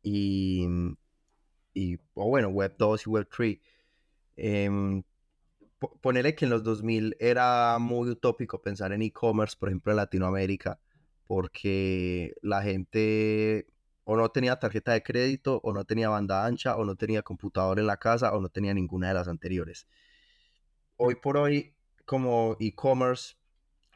[0.00, 0.64] y,
[1.74, 3.58] y o bueno, Web 2 y Web 3
[4.40, 5.02] eh,
[5.78, 10.80] ponerle que en los 2000 era muy utópico pensar en e-commerce, por ejemplo, en Latinoamérica,
[11.26, 13.68] porque la gente
[14.04, 17.78] o no tenía tarjeta de crédito, o no tenía banda ancha, o no tenía computador
[17.78, 19.86] en la casa, o no tenía ninguna de las anteriores.
[20.96, 21.74] Hoy por hoy,
[22.06, 23.36] como e-commerce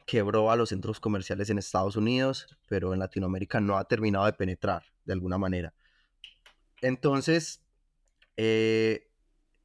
[0.05, 4.33] quebró a los centros comerciales en Estados Unidos, pero en Latinoamérica no ha terminado de
[4.33, 5.73] penetrar de alguna manera.
[6.81, 7.63] Entonces,
[8.37, 9.09] eh,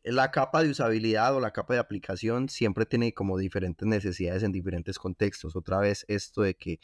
[0.04, 4.52] la capa de usabilidad o la capa de aplicación siempre tiene como diferentes necesidades en
[4.52, 5.56] diferentes contextos.
[5.56, 6.80] Otra vez esto de que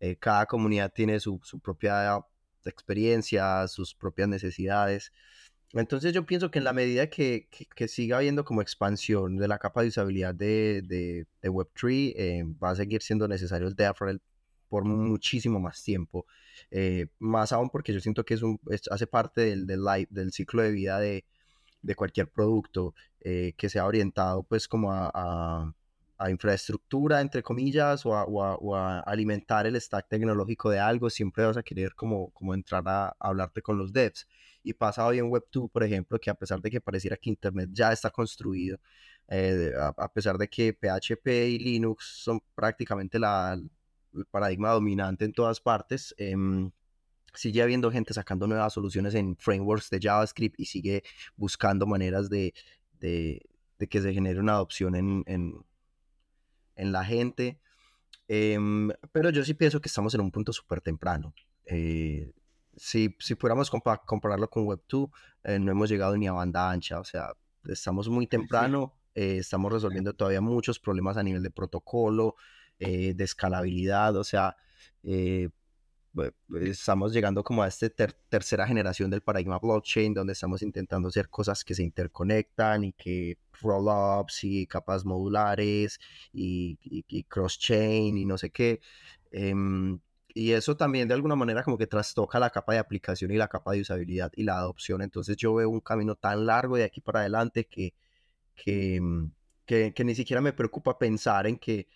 [0.00, 2.18] eh, cada comunidad tiene su, propia
[2.64, 5.12] experiencia, sus propias necesidades.
[5.72, 7.48] Entonces yo pienso que en la medida que,
[7.88, 12.76] siga habiendo como expansión de la capa de usabilidad de, de, Web3, eh, va a
[12.76, 14.22] seguir siendo necesario el DevRel
[14.68, 16.26] por muchísimo más tiempo.
[16.70, 20.62] Eh, más aún porque yo siento que es un, hace parte del, del, del ciclo
[20.62, 21.24] de vida de,
[21.84, 25.74] de cualquier producto eh, que sea orientado pues como a,
[26.30, 31.94] infraestructura, entre comillas, o a, alimentar el stack tecnológico de algo, siempre vas a querer
[31.94, 34.26] como, como entrar a, hablarte con los devs.
[34.62, 37.68] Y pasa hoy en Web2, por ejemplo, que a pesar de que pareciera que Internet
[37.72, 38.78] ya está construido,
[39.28, 43.58] eh, a, pesar de que PHP y Linux son prácticamente la,
[44.14, 46.70] el paradigma dominante en todas partes, em,
[47.34, 51.02] sigue habiendo gente sacando nuevas soluciones en frameworks de JavaScript y sigue
[51.36, 52.54] buscando maneras de,
[53.00, 57.60] que se genere una adopción en, en, la gente.
[58.28, 61.34] Em, pero yo sí pienso que estamos en un punto súper temprano.
[61.66, 62.32] Eh,
[62.76, 65.10] si, si pudiéramos compararlo con Web2,
[65.44, 67.32] eh, no hemos llegado ni a banda ancha, o sea,
[67.64, 72.36] estamos muy temprano, eh, estamos resolviendo todavía muchos problemas a nivel de protocolo,
[72.78, 74.56] de escalabilidad, o sea,
[76.60, 77.88] estamos llegando como a esta
[78.28, 83.38] tercera generación del paradigma blockchain, donde estamos intentando hacer cosas que se interconectan y que
[83.60, 85.98] roll-ups y capas modulares
[86.32, 88.80] y, cross-chain y no sé qué.
[89.30, 89.98] Em,
[90.34, 93.48] y eso también de alguna manera como que trastoca la capa de aplicación y la
[93.48, 95.02] capa de usabilidad y la adopción.
[95.02, 97.94] Entonces yo veo un camino tan largo de aquí para adelante que,
[98.54, 99.32] que, mm,
[99.66, 101.88] que, que ni siquiera me preocupa pensar en que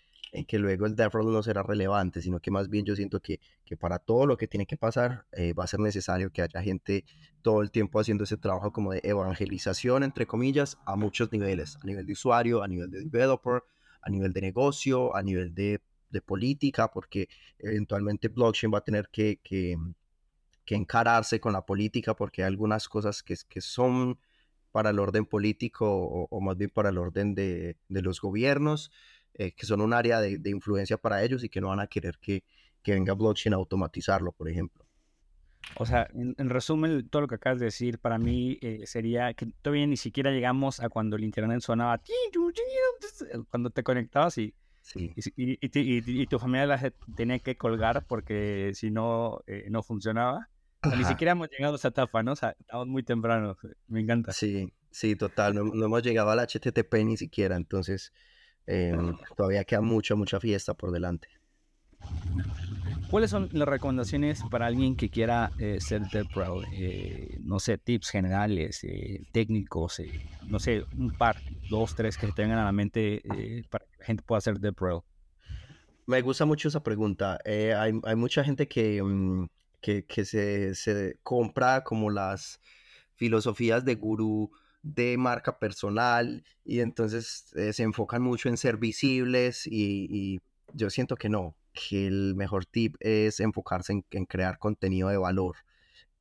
[0.47, 3.75] que luego el DevRel no será relevante, sino que más bien yo siento que, que
[3.77, 7.03] para todo lo que tiene que pasar eh, va a ser necesario que haya gente
[7.41, 11.85] todo el tiempo haciendo ese trabajo como de evangelización, entre comillas, a muchos niveles, a
[11.85, 13.63] nivel de usuario, a nivel de developer,
[14.01, 19.09] a nivel de negocio, a nivel de, de política, porque eventualmente blockchain va a tener
[19.11, 19.77] que, que,
[20.65, 24.19] que, encararse con la política, porque hay algunas cosas que, que son
[24.71, 28.91] para el orden político o, o más bien para el orden de, de los gobiernos.
[29.33, 32.17] Eh, que son un área de, influencia para ellos y que no van a querer
[32.19, 32.43] que,
[32.83, 34.85] que venga blockchain a automatizarlo, por ejemplo.
[35.75, 39.45] O sea, en, resumen, todo lo que acabas de decir para mí eh, sería que
[39.61, 42.01] todavía ni siquiera llegamos a cuando el internet sonaba,
[43.49, 44.53] cuando te conectabas y,
[44.95, 50.49] y, tu familia la tenía que colgar porque si no, eh, no funcionaba.
[50.97, 52.33] ni siquiera hemos llegado a esa etapa, ¿no?
[52.33, 53.57] O sea, estamos muy temprano.
[53.87, 54.31] Me encanta.
[54.31, 55.55] Sí, sí, total.
[55.55, 57.55] No, no hemos llegado al HTTP ni siquiera.
[57.57, 58.13] Entonces,
[58.71, 61.27] Em, todavía queda mucha, mucha fiesta por delante.
[63.09, 66.65] ¿Cuáles son las recomendaciones para alguien que quiera eh, ser DevRel?
[66.73, 69.99] Eh, no sé, tips generales, eh, técnicos,
[70.47, 71.37] no sé, un par,
[71.71, 73.23] dos, tres que te vengan a la mente
[73.71, 74.99] para que la gente pueda ser DevRel.
[76.05, 77.39] Me gusta mucho esa pregunta.
[77.45, 79.47] Hay, mucha gente que, mm,
[79.81, 82.59] que, se, se, compra como las
[83.15, 84.51] filosofías de gurú
[84.81, 90.39] de marca personal y entonces se enfocan mucho en ser visibles y
[90.73, 95.57] yo siento que no que el mejor tip es enfocarse en, crear contenido de valor,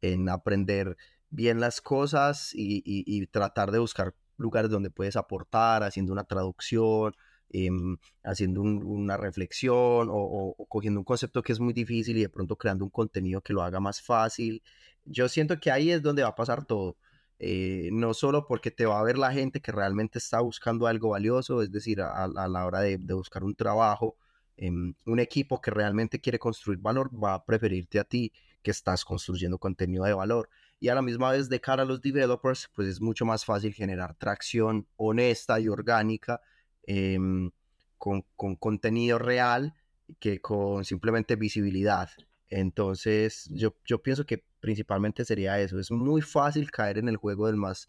[0.00, 0.96] en aprender
[1.30, 7.14] bien las cosas y, tratar de buscar lugares donde puedes aportar, haciendo una traducción,
[7.50, 12.56] em, haciendo una reflexión o, cogiendo un concepto que es muy difícil y de pronto
[12.56, 14.62] creando un contenido que lo haga más fácil.
[15.04, 16.96] Yo siento que ahí es donde va a pasar todo.
[17.40, 21.10] Eh, no solo porque te va a ver la gente que realmente está buscando algo
[21.10, 24.16] valioso, es decir, a, la hora de buscar un trabajo,
[24.60, 29.04] Em, un equipo que realmente quiere construir valor va a preferirte a ti que estás
[29.04, 30.50] construyendo contenido de valor.
[30.80, 33.72] Y a la misma vez de cara a los developers, pues es mucho más fácil
[33.72, 36.40] generar tracción honesta y orgánica
[36.82, 37.52] em,
[37.98, 38.24] con,
[38.56, 39.74] contenido real
[40.18, 42.10] que con simplemente visibilidad.
[42.48, 45.78] Entonces, yo, pienso que principalmente sería eso.
[45.78, 47.88] Es muy fácil caer en el juego del más,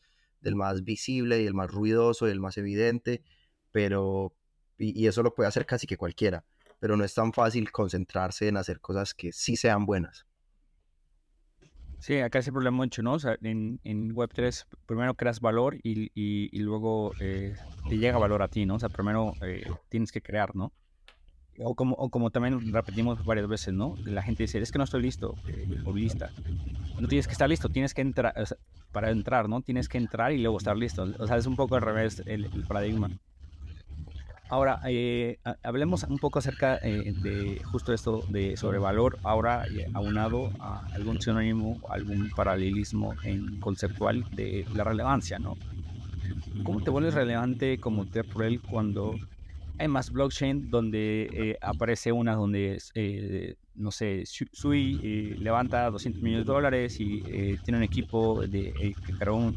[0.84, 3.24] visible y el más ruidoso y el más evidente,
[3.72, 4.34] pero,
[4.78, 6.45] y eso lo puede hacer casi que cualquiera
[6.80, 10.26] pero no es tan fácil concentrarse en hacer cosas que sí sean buenas.
[12.00, 13.13] Sí, acá ese problema mucho, ¿no?
[13.13, 17.56] O sea, en, en Web3 primero creas valor y, y, luego eh,
[17.89, 18.76] te llega valor a ti, ¿no?
[18.76, 20.72] O sea, primero eh, tienes que crear, ¿no?
[21.62, 23.95] O como, o como también repetimos varias veces, ¿no?
[24.06, 26.32] La gente dice, es que no estoy listo eh, o lista.
[27.00, 28.34] No tienes que estar listo, tienes que entrar,
[28.91, 29.62] para entrar, ¿no?
[29.62, 31.08] Tienes que entrar y luego estar listo.
[31.19, 33.10] O sea, es un poco al revés el, el paradigma.
[34.50, 40.50] Ahora, eh, hablemos un poco acerca eh, de justo esto de sobrevalor, ahora eh, aunado
[40.60, 45.56] a algún sinónimo, algún paralelismo en conceptual de la relevancia, ¿no?
[46.63, 49.15] ¿Cómo te vuelves relevante como TEPREL cuando
[49.80, 52.78] hay más blockchain donde aparece una donde,
[53.76, 57.22] no sé, Sui levanta 200 millones de dólares y
[57.63, 58.96] tiene un equipo de,
[59.28, 59.56] un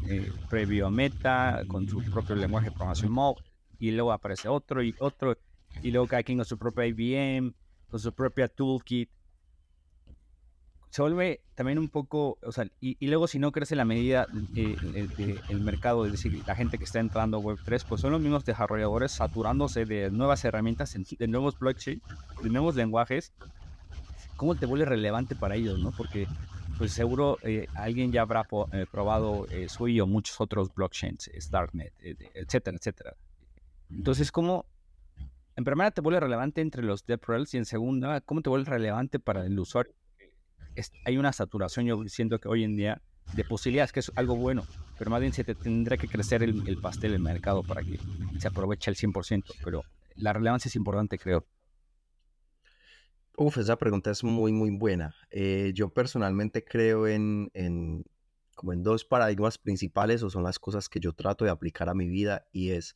[0.49, 3.43] previo a Meta con su propio lenguaje de programación móvil?
[3.83, 5.37] y luego aparece otro y otro,
[5.81, 7.53] y luego cada quien con su propia IBM,
[7.89, 9.09] con su propia toolkit.
[10.93, 14.75] Se vuelve también un poco, o sea, y, luego si no crece la medida eh,
[15.49, 18.45] el, mercado, es decir, la gente que está entrando a Web3, pues son los mismos
[18.45, 21.99] desarrolladores saturándose de nuevas herramientas, de nuevos blockchain,
[22.43, 23.33] de nuevos lenguajes.
[24.35, 25.89] ¿Cómo te vuelve relevante para ellos, no?
[25.97, 26.27] Porque
[26.77, 31.91] pues seguro eh, alguien ya habrá eh, probado Sui o muchos otros blockchains, Starknet,
[32.35, 33.15] etcétera, etcétera.
[33.89, 34.67] Entonces, ¿cómo,
[35.55, 39.17] en primera te vuelve relevante entre los DevRels y en segunda, cómo te vuelve relevante
[39.17, 39.95] para el usuario?
[41.05, 43.01] Hay una saturación, yo siento que hoy en día,
[43.35, 44.65] de posibilidades, que es algo bueno,
[44.97, 47.99] pero más bien se te tendrá que crecer el, pastel del mercado para que
[48.39, 49.83] se aproveche al 100%, pero
[50.15, 51.45] la relevancia es importante, creo.
[53.35, 55.15] Uf, esa pregunta es muy, muy buena.
[55.31, 58.03] Eh, yo personalmente creo en, en,
[58.55, 61.95] como en dos paradigmas principales, o son las cosas que yo trato de aplicar a
[61.95, 62.95] mi vida, y es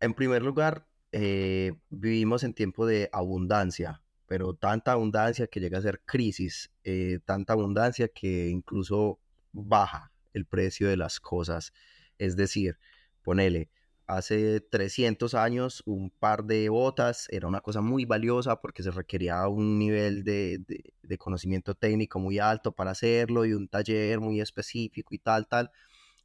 [0.00, 5.82] en primer lugar, eh, vivimos en tiempo de abundancia, pero tanta abundancia que llega a
[5.82, 9.18] ser crisis, eh, tanta abundancia que incluso
[9.52, 11.72] baja el precio de las cosas.
[12.18, 12.78] Es decir,
[13.22, 13.70] ponele,
[14.06, 19.48] hace 300 años un par de botas era una cosa muy valiosa porque se requería
[19.48, 20.60] un nivel de,
[21.02, 25.70] de conocimiento técnico muy alto para hacerlo y un taller muy específico y tal, tal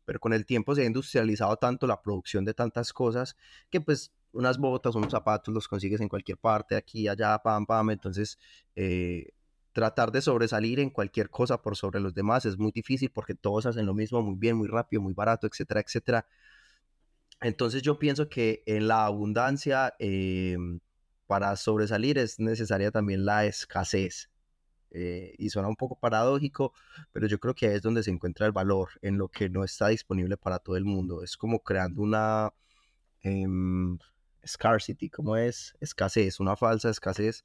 [0.06, 3.38] pero con el tiempo se ha industrializado tanto la producción de tantas cosas
[3.70, 7.92] que pues unas botas, unos zapatos los consigues en cualquier parte, aquí, allá, pam, pam,
[7.92, 8.38] entonces
[8.76, 9.30] eh,
[9.74, 13.66] tratar de sobresalir en cualquier cosa por sobre los demás es muy difícil porque todos
[13.66, 16.28] hacen lo mismo muy bien, muy rápido, muy barato, etcétera, etcétera.
[17.42, 20.80] Entonces yo pienso que en la abundancia, em,
[21.28, 24.30] para sobresalir es necesaria también la escasez.
[24.92, 26.74] Eh, y suena un poco paradójico,
[27.12, 29.64] pero yo creo que ahí es donde se encuentra el valor, en lo que no
[29.64, 31.24] está disponible para todo el mundo.
[31.24, 32.54] Es como creando una
[33.24, 33.98] em,
[34.46, 37.44] scarcity, como es escasez, una falsa escasez.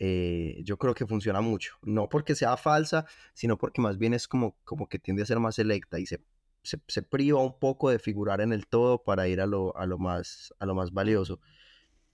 [0.00, 1.74] Eh, yo creo que funciona mucho.
[1.82, 5.40] No porque sea falsa, sino porque más bien es como, como que tiende a ser
[5.40, 6.20] más selecta y se,
[6.62, 9.98] se, priva un poco de figurar en el todo para ir a lo, a lo,
[9.98, 11.40] más, a lo más valioso.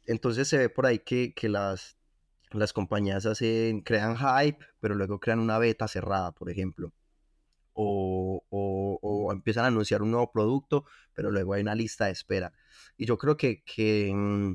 [0.07, 1.99] Entonces se ve por ahí que, que las
[2.55, 6.93] las compañías hacen, crean hype, pero luego crean una beta cerrada, por ejemplo.
[7.75, 12.53] O, o, empiezan a anunciar un nuevo producto, pero luego hay una lista de espera.
[12.97, 14.55] Y yo creo que, que, mm,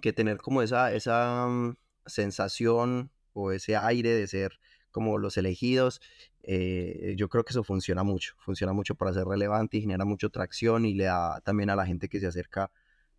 [0.00, 1.76] que tener como esa, esa, mm,
[2.06, 4.58] sensación o ese aire de ser
[4.90, 6.00] como los elegidos,
[6.42, 10.28] eh, yo creo que eso funciona mucho, funciona mucho para ser relevante y genera mucha
[10.30, 12.70] tracción y le da también a la gente que se acerca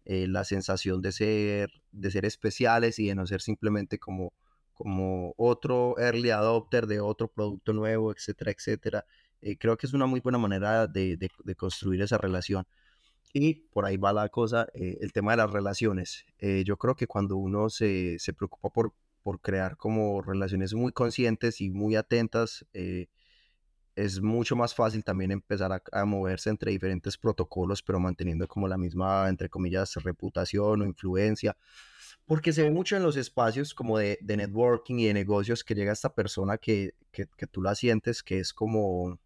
[0.06, 4.34] eh, la sensación de ser, de ser especiales y de no ser simplemente como,
[4.78, 9.06] como otro early adopter de otro producto nuevo, etcétera, etcétera.
[9.42, 12.66] Eh, creo que es una muy buena manera de, de, construir esa relación.
[13.34, 16.26] Y por ahí va la cosa, el tema de las relaciones.
[16.40, 18.94] yo creo que cuando uno se, se preocupa por,
[19.28, 23.08] por crear como relaciones muy conscientes y muy atentas, eh,
[23.94, 28.78] es mucho más fácil también empezar a, moverse entre diferentes protocolos, pero manteniendo como la
[28.78, 31.58] misma, entre comillas, reputación o influencia.
[32.28, 35.94] Porque se ve mucho en los espacios como de, networking y de negocios que llega
[35.94, 39.18] esta persona que, que, tú la sientes que es como,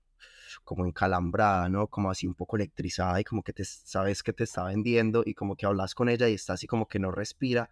[0.63, 1.87] como encalambrada, ¿no?
[1.87, 5.33] Como así un poco electrizada y como que te sabes que te está vendiendo y
[5.33, 7.71] como que hablas con ella y está así como que no respira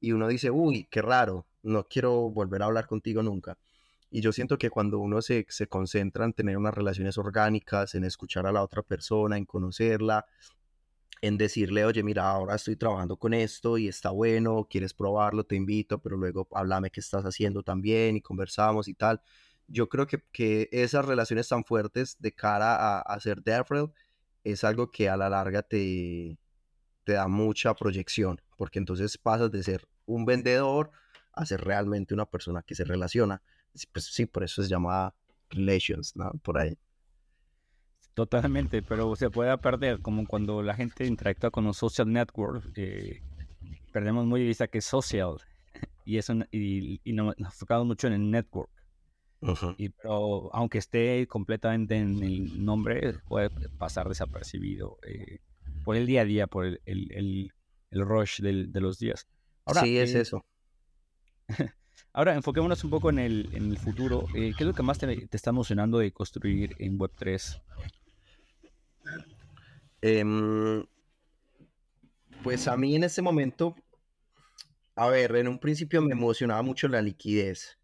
[0.00, 3.56] y uno dice, uy, qué raro, no quiero volver a hablar contigo nunca.
[4.10, 8.04] Y yo siento que cuando uno se, se concentra en tener unas relaciones orgánicas, en
[8.04, 10.26] escuchar a la otra persona, en conocerla,
[11.26, 15.56] en decirle, oye, mira, ahora estoy trabajando con esto y está bueno, quieres probarlo, te
[15.56, 19.22] invito, pero luego háblame qué estás haciendo también y conversamos y tal.
[19.66, 23.90] Yo creo que, que esas relaciones tan fuertes de cara a, a ser DevRel
[24.44, 26.36] es algo que a la larga te,
[27.04, 30.90] te da mucha proyección, porque entonces pasas de ser un vendedor
[31.32, 33.40] a ser realmente una persona que se relaciona.
[33.92, 35.14] Pues sí, por eso se llama
[35.48, 36.32] relations, ¿no?
[36.42, 36.76] Por ahí.
[38.14, 43.22] Totalmente, pero se puede perder, como cuando la gente interactúa con un social network, eh,
[43.92, 45.36] perdemos muy de vista que es social,
[46.04, 48.70] y, eso, y, nos enfocamos mucho en el network.
[49.76, 55.40] y, pero aunque esté completamente en el nombre, puede pasar desapercibido eh,
[55.84, 57.52] por el día a día, por el, el,
[57.90, 59.26] el, rush de los días.
[59.64, 60.44] Ahora, sí, es eh, eso.
[62.12, 64.26] Ahora, enfoquémonos un poco en el, en el futuro.
[64.34, 67.60] Eh, ¿Qué es lo que más te, está emocionando de construir en Web3?
[70.06, 70.84] Em,
[72.42, 73.74] pues a mí en este momento,
[74.96, 77.78] a ver, en un principio me emocionaba mucho la liquidez,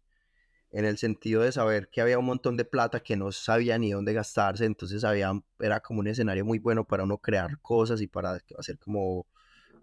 [0.71, 3.89] en el sentido de saber que había un montón de plata que no sabía ni
[3.89, 8.07] dónde gastarse, entonces había, era como un escenario muy bueno para uno crear cosas y
[8.07, 9.25] para hacer como...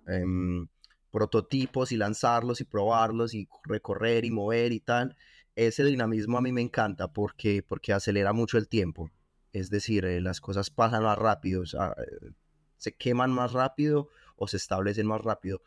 [0.06, 0.68] Em,
[1.10, 5.16] prototipos y lanzarlos y probarlos y recorrer y mover y tal.
[5.56, 9.10] Ese dinamismo a mí me encanta porque, porque acelera mucho el tiempo.
[9.52, 12.30] Es decir, eh, las cosas pasan más rápido, eh,
[12.76, 15.62] se queman más rápido o se establecen más rápido.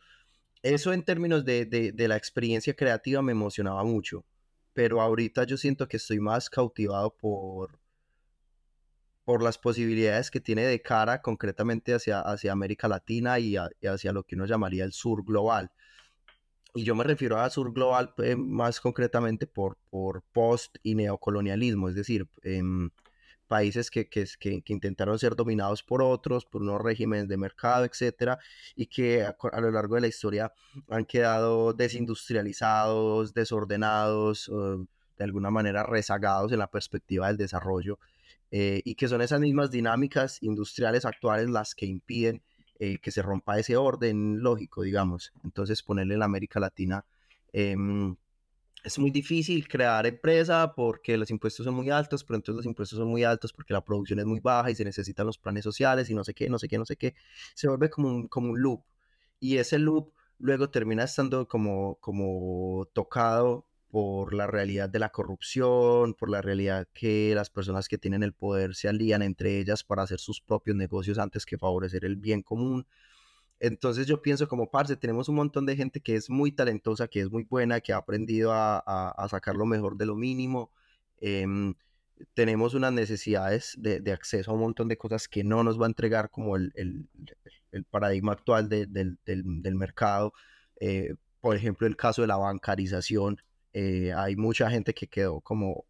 [0.63, 4.25] Eso en términos de, de la experiencia creativa me emocionaba mucho,
[4.73, 7.81] pero ahorita yo siento que estoy más cautivado por,
[9.23, 14.23] por las posibilidades que tiene de cara concretamente hacia, hacia América Latina y, hacia lo
[14.23, 15.71] que uno llamaría el sur global.
[16.73, 21.89] Y yo me refiero a sur global pues, más concretamente por, por post y neocolonialismo,
[21.89, 22.91] es decir, en
[23.51, 28.39] países que, que, que, intentaron ser dominados por otros, por unos regímenes de mercado, etcétera,
[28.77, 30.53] y que a, a, lo largo de la historia
[30.89, 34.49] han quedado desindustrializados, desordenados,
[35.17, 37.99] de alguna manera rezagados en la perspectiva del desarrollo
[38.51, 42.41] eh, y que son esas mismas dinámicas industriales actuales las que impiden
[42.79, 45.33] eh, que se rompa ese orden lógico, digamos.
[45.43, 47.05] Entonces, ponerle en América Latina
[47.53, 48.15] em,
[48.83, 52.97] es muy difícil crear empresa porque los impuestos son muy altos, pero entonces los impuestos
[52.97, 56.09] son muy altos porque la producción es muy baja y se necesitan los planes sociales
[56.09, 57.15] y no sé qué, no sé qué, no sé qué.
[57.53, 58.83] Se vuelve como un, como un loop.
[59.39, 66.13] Y ese loop luego termina estando como, como tocado por la realidad de la corrupción,
[66.13, 70.03] por la realidad que las personas que tienen el poder se alían entre ellas para
[70.03, 72.87] hacer sus propios negocios antes que favorecer el bien común.
[73.61, 77.21] Entonces yo pienso como parce, tenemos un montón de gente que es muy talentosa, que
[77.21, 80.71] es muy buena, que ha aprendido a, sacar lo mejor de lo mínimo.
[81.19, 81.75] Em,
[82.33, 85.89] tenemos unas necesidades de, acceso a un montón de cosas que no nos va a
[85.89, 86.73] entregar como el,
[87.91, 90.33] paradigma actual del, mercado.
[90.79, 93.43] Eh, por ejemplo, el caso de la bancarización
[93.73, 95.85] eh, hay mucha gente que quedó como,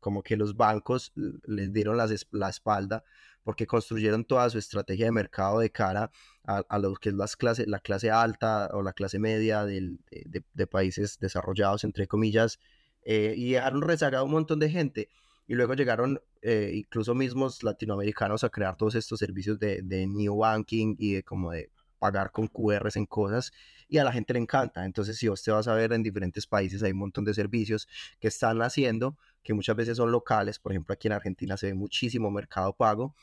[0.00, 3.04] como que los bancos les dieron las, la espalda
[3.46, 6.10] porque construyeron toda su estrategia de mercado de cara
[6.44, 10.00] a, a lo que es las clase, la clase alta o la clase media del,
[10.10, 12.58] de, de, países desarrollados, entre comillas,
[13.04, 15.10] eh, y dejaron rezagado un montón de gente.
[15.46, 20.38] Y luego llegaron eh, incluso mismos latinoamericanos a crear todos estos servicios de, de new
[20.38, 21.70] banking y de como de
[22.00, 23.52] pagar con QRs en cosas
[23.88, 24.84] y a la gente le encanta.
[24.84, 27.86] Entonces, si usted va a ver en diferentes países hay un montón de servicios
[28.18, 30.58] que están haciendo, que muchas veces son locales.
[30.58, 33.14] Por ejemplo, aquí en Argentina se ve muchísimo mercado pago.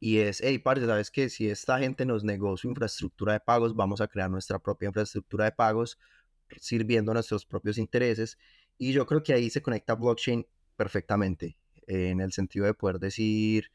[0.00, 3.74] Y es, hey, parce, ¿sabes que Si esta gente nos negó su infraestructura de pagos,
[3.74, 5.98] vamos a crear nuestra propia infraestructura de pagos
[6.60, 8.38] sirviendo a nuestros propios intereses.
[8.78, 10.46] Y yo creo que ahí se conecta blockchain
[10.76, 13.72] perfectamente, en el sentido de poder decir,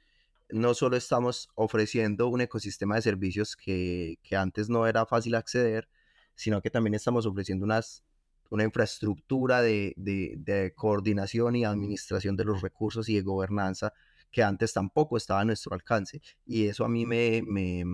[0.49, 5.89] no solo estamos ofreciendo un ecosistema de servicios que, que antes no era fácil acceder,
[6.35, 8.03] sino que también estamos ofreciendo unas,
[8.49, 13.93] una infraestructura de, de, de, coordinación y administración de los recursos y de gobernanza
[14.33, 16.21] que antes tampoco estaba a nuestro alcance.
[16.45, 17.85] Y eso a mí me, me,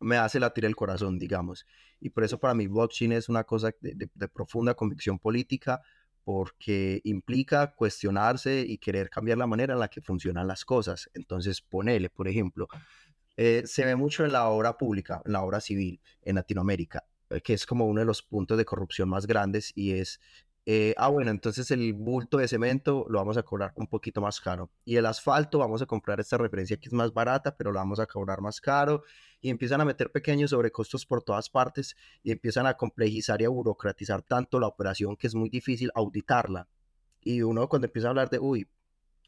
[0.00, 1.64] me hace latir el corazón, digamos.
[2.00, 5.80] Y por eso para mí blockchain es una cosa de, de profunda convicción política,
[6.24, 11.10] porque implica cuestionarse y querer cambiar la manera en la que funcionan las cosas.
[11.12, 12.66] Entonces, ponele, por ejemplo,
[13.36, 17.40] eh, se ve mucho en la obra pública, en la obra civil en Latinoamérica, eh,
[17.40, 20.20] que es como uno de los puntos de corrupción más grandes y es,
[20.66, 24.40] eh, ah, bueno, entonces el bulto de cemento lo vamos a cobrar un poquito más
[24.40, 27.78] caro y el asfalto vamos a comprar esta referencia que es más barata, pero lo
[27.78, 29.02] vamos a cobrar más caro
[29.42, 33.50] y empiezan a meter pequeños sobrecostos por todas partes y empiezan a complejizar y a
[33.50, 36.66] burocratizar tanto la operación que es muy difícil auditarla.
[37.20, 38.66] Y uno cuando empieza a hablar de, uy,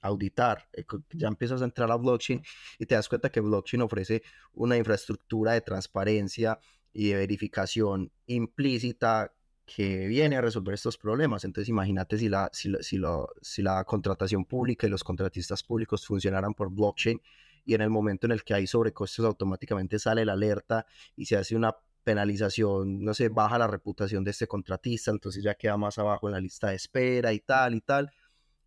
[0.00, 2.42] auditar, eh, ya empiezas a entrar a blockchain
[2.78, 4.22] y te das cuenta que blockchain ofrece
[4.54, 6.58] una infraestructura de transparencia
[6.94, 9.34] y de verificación implícita
[9.66, 11.44] que viene a resolver estos problemas.
[11.44, 13.00] Entonces imagínate si la, si, si,
[13.42, 17.20] si la contratación pública y los contratistas públicos funcionaran por blockchain,
[17.66, 20.86] y en el momento en el que hay sobrecostos automáticamente sale la alerta
[21.16, 25.56] y se hace una penalización, no sé, baja la reputación de este contratista, entonces ya
[25.56, 28.12] queda más abajo en la lista de espera y tal y tal.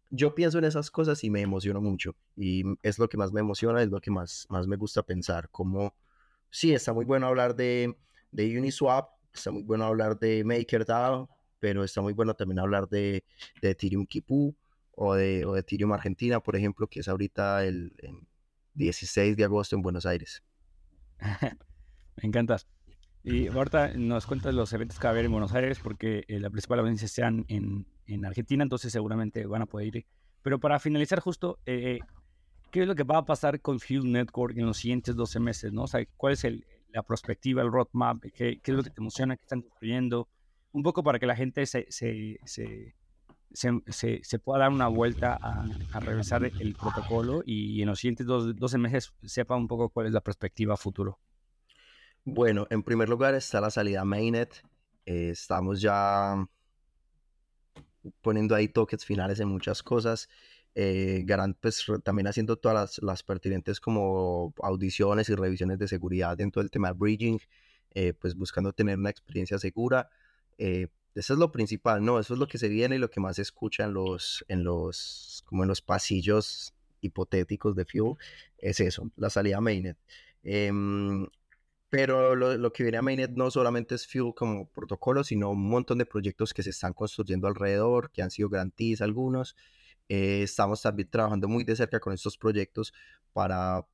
[0.09, 3.39] Yo pienso en esas cosas y me emociono mucho y es lo que más me
[3.39, 5.95] emociona, es lo que más, más me gusta pensar, como
[6.49, 7.97] sí, está muy bueno hablar de,
[8.31, 13.23] de Uniswap, está muy bueno hablar de MakerDAO, pero está muy bueno también hablar de,
[13.61, 14.55] de Ethereum Kipu
[14.95, 17.93] o de, o de Ethereum Argentina, por ejemplo, que es ahorita el,
[18.73, 20.43] 16 de agosto en Buenos Aires.
[22.17, 22.67] Me encantas.
[23.23, 26.39] Y ahorita nos cuentas los eventos que va a haber en Buenos Aires porque eh,
[26.39, 30.05] la principal audiencia sean en, en, Argentina, entonces seguramente van a poder ir.
[30.41, 31.99] Pero para finalizar justo, eh,
[32.71, 35.73] ¿qué es lo que va a pasar con Fuel Network en los siguientes 12 meses?
[35.73, 35.83] ¿no?
[35.83, 38.21] O ¿cuál es el, la perspectiva, el roadmap?
[38.33, 39.35] ¿Qué, ¿Qué, es lo que te emociona?
[39.35, 40.27] ¿Qué están construyendo?
[40.71, 42.95] Un poco para que la gente se, se, se
[43.51, 48.27] se, se, pueda dar una vuelta a, a, revisar el protocolo y en los siguientes
[48.27, 51.19] dos, 12 meses sepa un poco cuál es la perspectiva futuro?
[52.25, 54.63] Bueno, en primer lugar está la salida mainnet.
[55.05, 56.35] Eh, estamos ya
[58.21, 60.29] poniendo ahí toques finales en muchas cosas.
[60.75, 61.25] Eh,
[61.59, 66.71] pues también haciendo todas las, las, pertinentes como audiciones y revisiones de seguridad dentro del
[66.71, 67.39] tema bridging,
[67.95, 70.09] eh, pues buscando tener una experiencia segura.
[70.57, 72.19] Eh, eso es lo principal, ¿no?
[72.19, 74.63] Eso es lo que se viene y lo que más se escucha en los, en
[74.63, 78.15] los, como en los pasillos hipotéticos de Fuel,
[78.57, 79.97] es eso, la salida a Mainnet.
[80.43, 81.27] Em,
[81.89, 85.67] pero lo, lo, que viene a Mainnet no solamente es Fuel como protocolo, sino un
[85.67, 89.55] montón de proyectos que se están construyendo alrededor, que han sido garantías algunos.
[90.09, 92.93] Eh, estamos también trabajando muy de cerca con estos proyectos
[93.31, 93.85] para,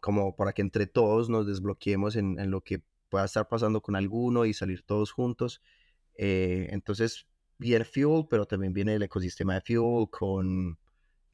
[0.00, 2.82] como para que entre todos nos desbloqueemos en, en lo que
[3.12, 5.60] pueda estar pasando con alguno y salir todos juntos.
[6.16, 7.26] Eh, entonces
[7.58, 10.78] viene Fuel, pero también viene el ecosistema de Fuel con,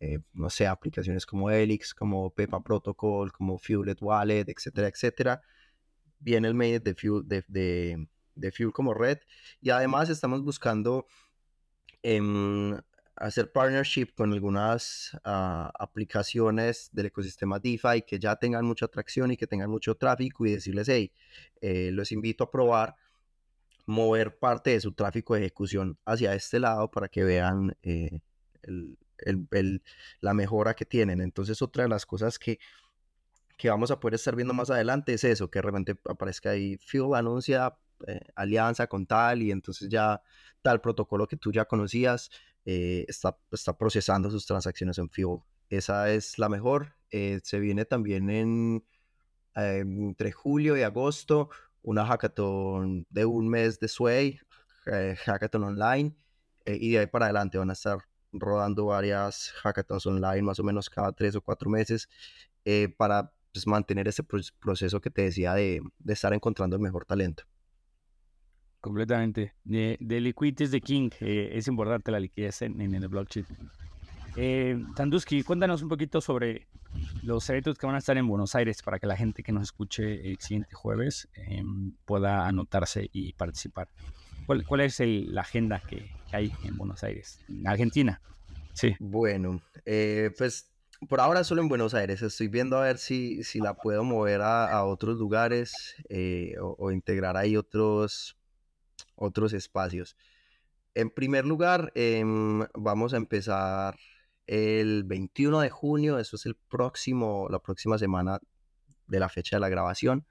[0.00, 5.40] eh, no sé, aplicaciones como Helix, como Pepa Protocol, como Fuelet Wallet, etcétera, etcétera.
[6.18, 7.44] Viene el mail de Fuel, de,
[8.34, 9.18] de, Fuel como red.
[9.60, 11.06] Y además estamos buscando
[12.02, 12.76] em,
[13.20, 19.36] hacer partnership con algunas ah, aplicaciones del ecosistema DeFi que ya tengan mucha atracción y
[19.36, 21.12] que tengan mucho tráfico y decirles, hey,
[21.60, 22.96] eh, los invito a probar
[23.86, 28.20] mover parte de su tráfico de ejecución hacia este lado para que vean eh,
[30.20, 31.20] la mejora que tienen.
[31.20, 32.58] Entonces, otra de las cosas que,
[33.56, 36.76] que vamos a poder estar viendo más adelante es eso, que de repente aparezca ahí,
[36.76, 37.74] Fuel anuncia
[38.06, 40.22] eh, alianza con tal y entonces ya
[40.62, 42.30] tal protocolo que tú ya conocías
[42.70, 45.38] eh, está, está procesando sus transacciones en Fuel.
[45.70, 46.94] Esa es la mejor.
[47.10, 48.84] se viene también en
[49.54, 51.50] entre julio y agosto
[51.82, 54.38] una hackathon de un mes de Sway,
[54.86, 56.14] eh, hackathon online,
[56.64, 57.98] eh, y de ahí para adelante van a estar
[58.32, 62.08] rodando varias hackathons online más o menos cada tres o cuatro meses
[62.66, 67.06] eh, para pues, mantener ese proceso que te decía de, de, estar encontrando el mejor
[67.06, 67.44] talento.
[68.80, 69.54] Completamente.
[69.64, 71.10] De, de liquidity de king.
[71.20, 73.46] es importante la liquidez en, en el blockchain.
[74.36, 76.68] Eh, Tanduski, cuéntanos un poquito sobre
[77.22, 79.64] los eventos que van a estar en Buenos Aires para que la gente que nos
[79.64, 83.88] escuche el siguiente jueves em, pueda anotarse y participar.
[84.46, 88.22] ¿Cuál, es la agenda que, hay en Buenos Aires, en Argentina?
[88.72, 88.94] Sí.
[89.00, 90.70] Bueno, eh, pues
[91.08, 92.22] por ahora solo en Buenos Aires.
[92.22, 97.36] Estoy viendo a ver si, si la puedo mover a, otros lugares eh, o, integrar
[97.36, 98.37] ahí otros,
[99.18, 100.16] otros espacios.
[100.94, 103.96] En primer lugar, em, vamos a empezar
[104.46, 108.40] el 21 de junio, eso es el próximo, la próxima semana
[109.06, 110.26] de la fecha de la grabación.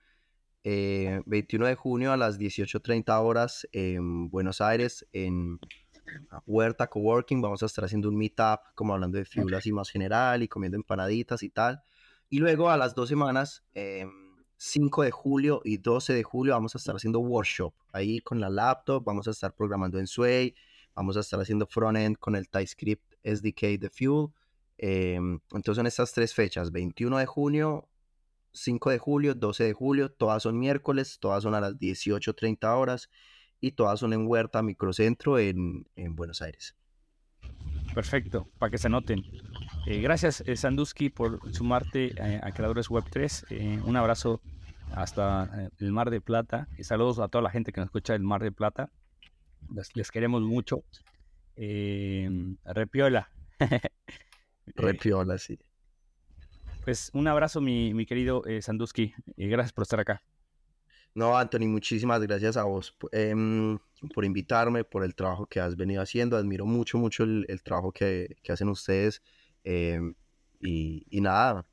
[0.63, 5.59] 21 eh, de junio a las 18.30 horas en Buenos Aires, en
[6.45, 7.41] Huerta Coworking.
[7.41, 10.75] Vamos a estar haciendo un meetup, como hablando de figuras y más general y comiendo
[10.75, 11.81] empanaditas y tal.
[12.29, 13.63] Y luego a las dos semanas,
[14.57, 17.73] 5 de julio y 12 de julio, vamos a estar haciendo workshop.
[17.93, 20.55] Ahí con la laptop, vamos a estar programando en Sway,
[20.95, 24.27] vamos a estar haciendo frontend con el TypeScript SDK de Fuel.
[24.79, 27.87] Em, entonces son estas tres fechas, 21 de junio,
[28.53, 33.09] 5 de julio, 12 de julio, todas son miércoles, todas son a las 18.30 horas
[33.59, 36.75] y todas son en Huerta Microcentro en, en Buenos Aires.
[37.97, 39.23] Perfecto, para que se noten.
[39.87, 43.47] Eh, gracias, eh, Sanduski, por sumarte eh, a Creadores Web 3.
[43.85, 44.39] un abrazo
[44.91, 46.67] hasta el Mar de Plata.
[46.77, 48.91] Y saludos a toda la gente que nos escucha del Mar de Plata.
[49.95, 50.83] Les, queremos mucho.
[51.55, 53.31] repiola.
[54.75, 55.57] repiola, sí.
[56.83, 59.15] Pues un abrazo, mi, mi querido Sanduski.
[59.35, 60.21] Y gracias por estar acá.
[61.17, 63.79] No, Anthony, muchísimas gracias a vos em,
[64.13, 66.37] por invitarme, por el trabajo que has venido haciendo.
[66.37, 69.23] Admiro mucho, mucho el, trabajo que, hacen ustedes.
[69.63, 70.13] Em,
[70.59, 71.65] y, nada,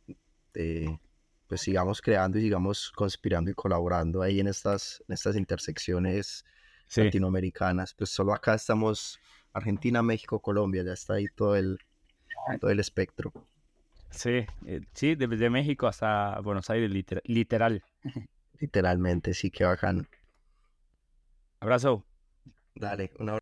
[0.55, 0.99] eh,
[1.47, 6.47] pues sigamos creando y sigamos conspirando y colaborando ahí en estas, en estas intersecciones
[6.97, 7.93] latinoamericanas.
[7.93, 9.21] Pues solo acá estamos
[9.53, 11.79] Argentina, México, Colombia, ya está ahí todo el,
[12.61, 13.31] todo el espectro.
[14.09, 16.91] Sí, eh, sí, desde México hasta Buenos Aires,
[17.27, 17.85] literal.
[18.65, 20.07] Literalmente, sí, qué bacano.
[21.61, 22.05] Abrazo.
[22.75, 23.41] Dale, un abrazo.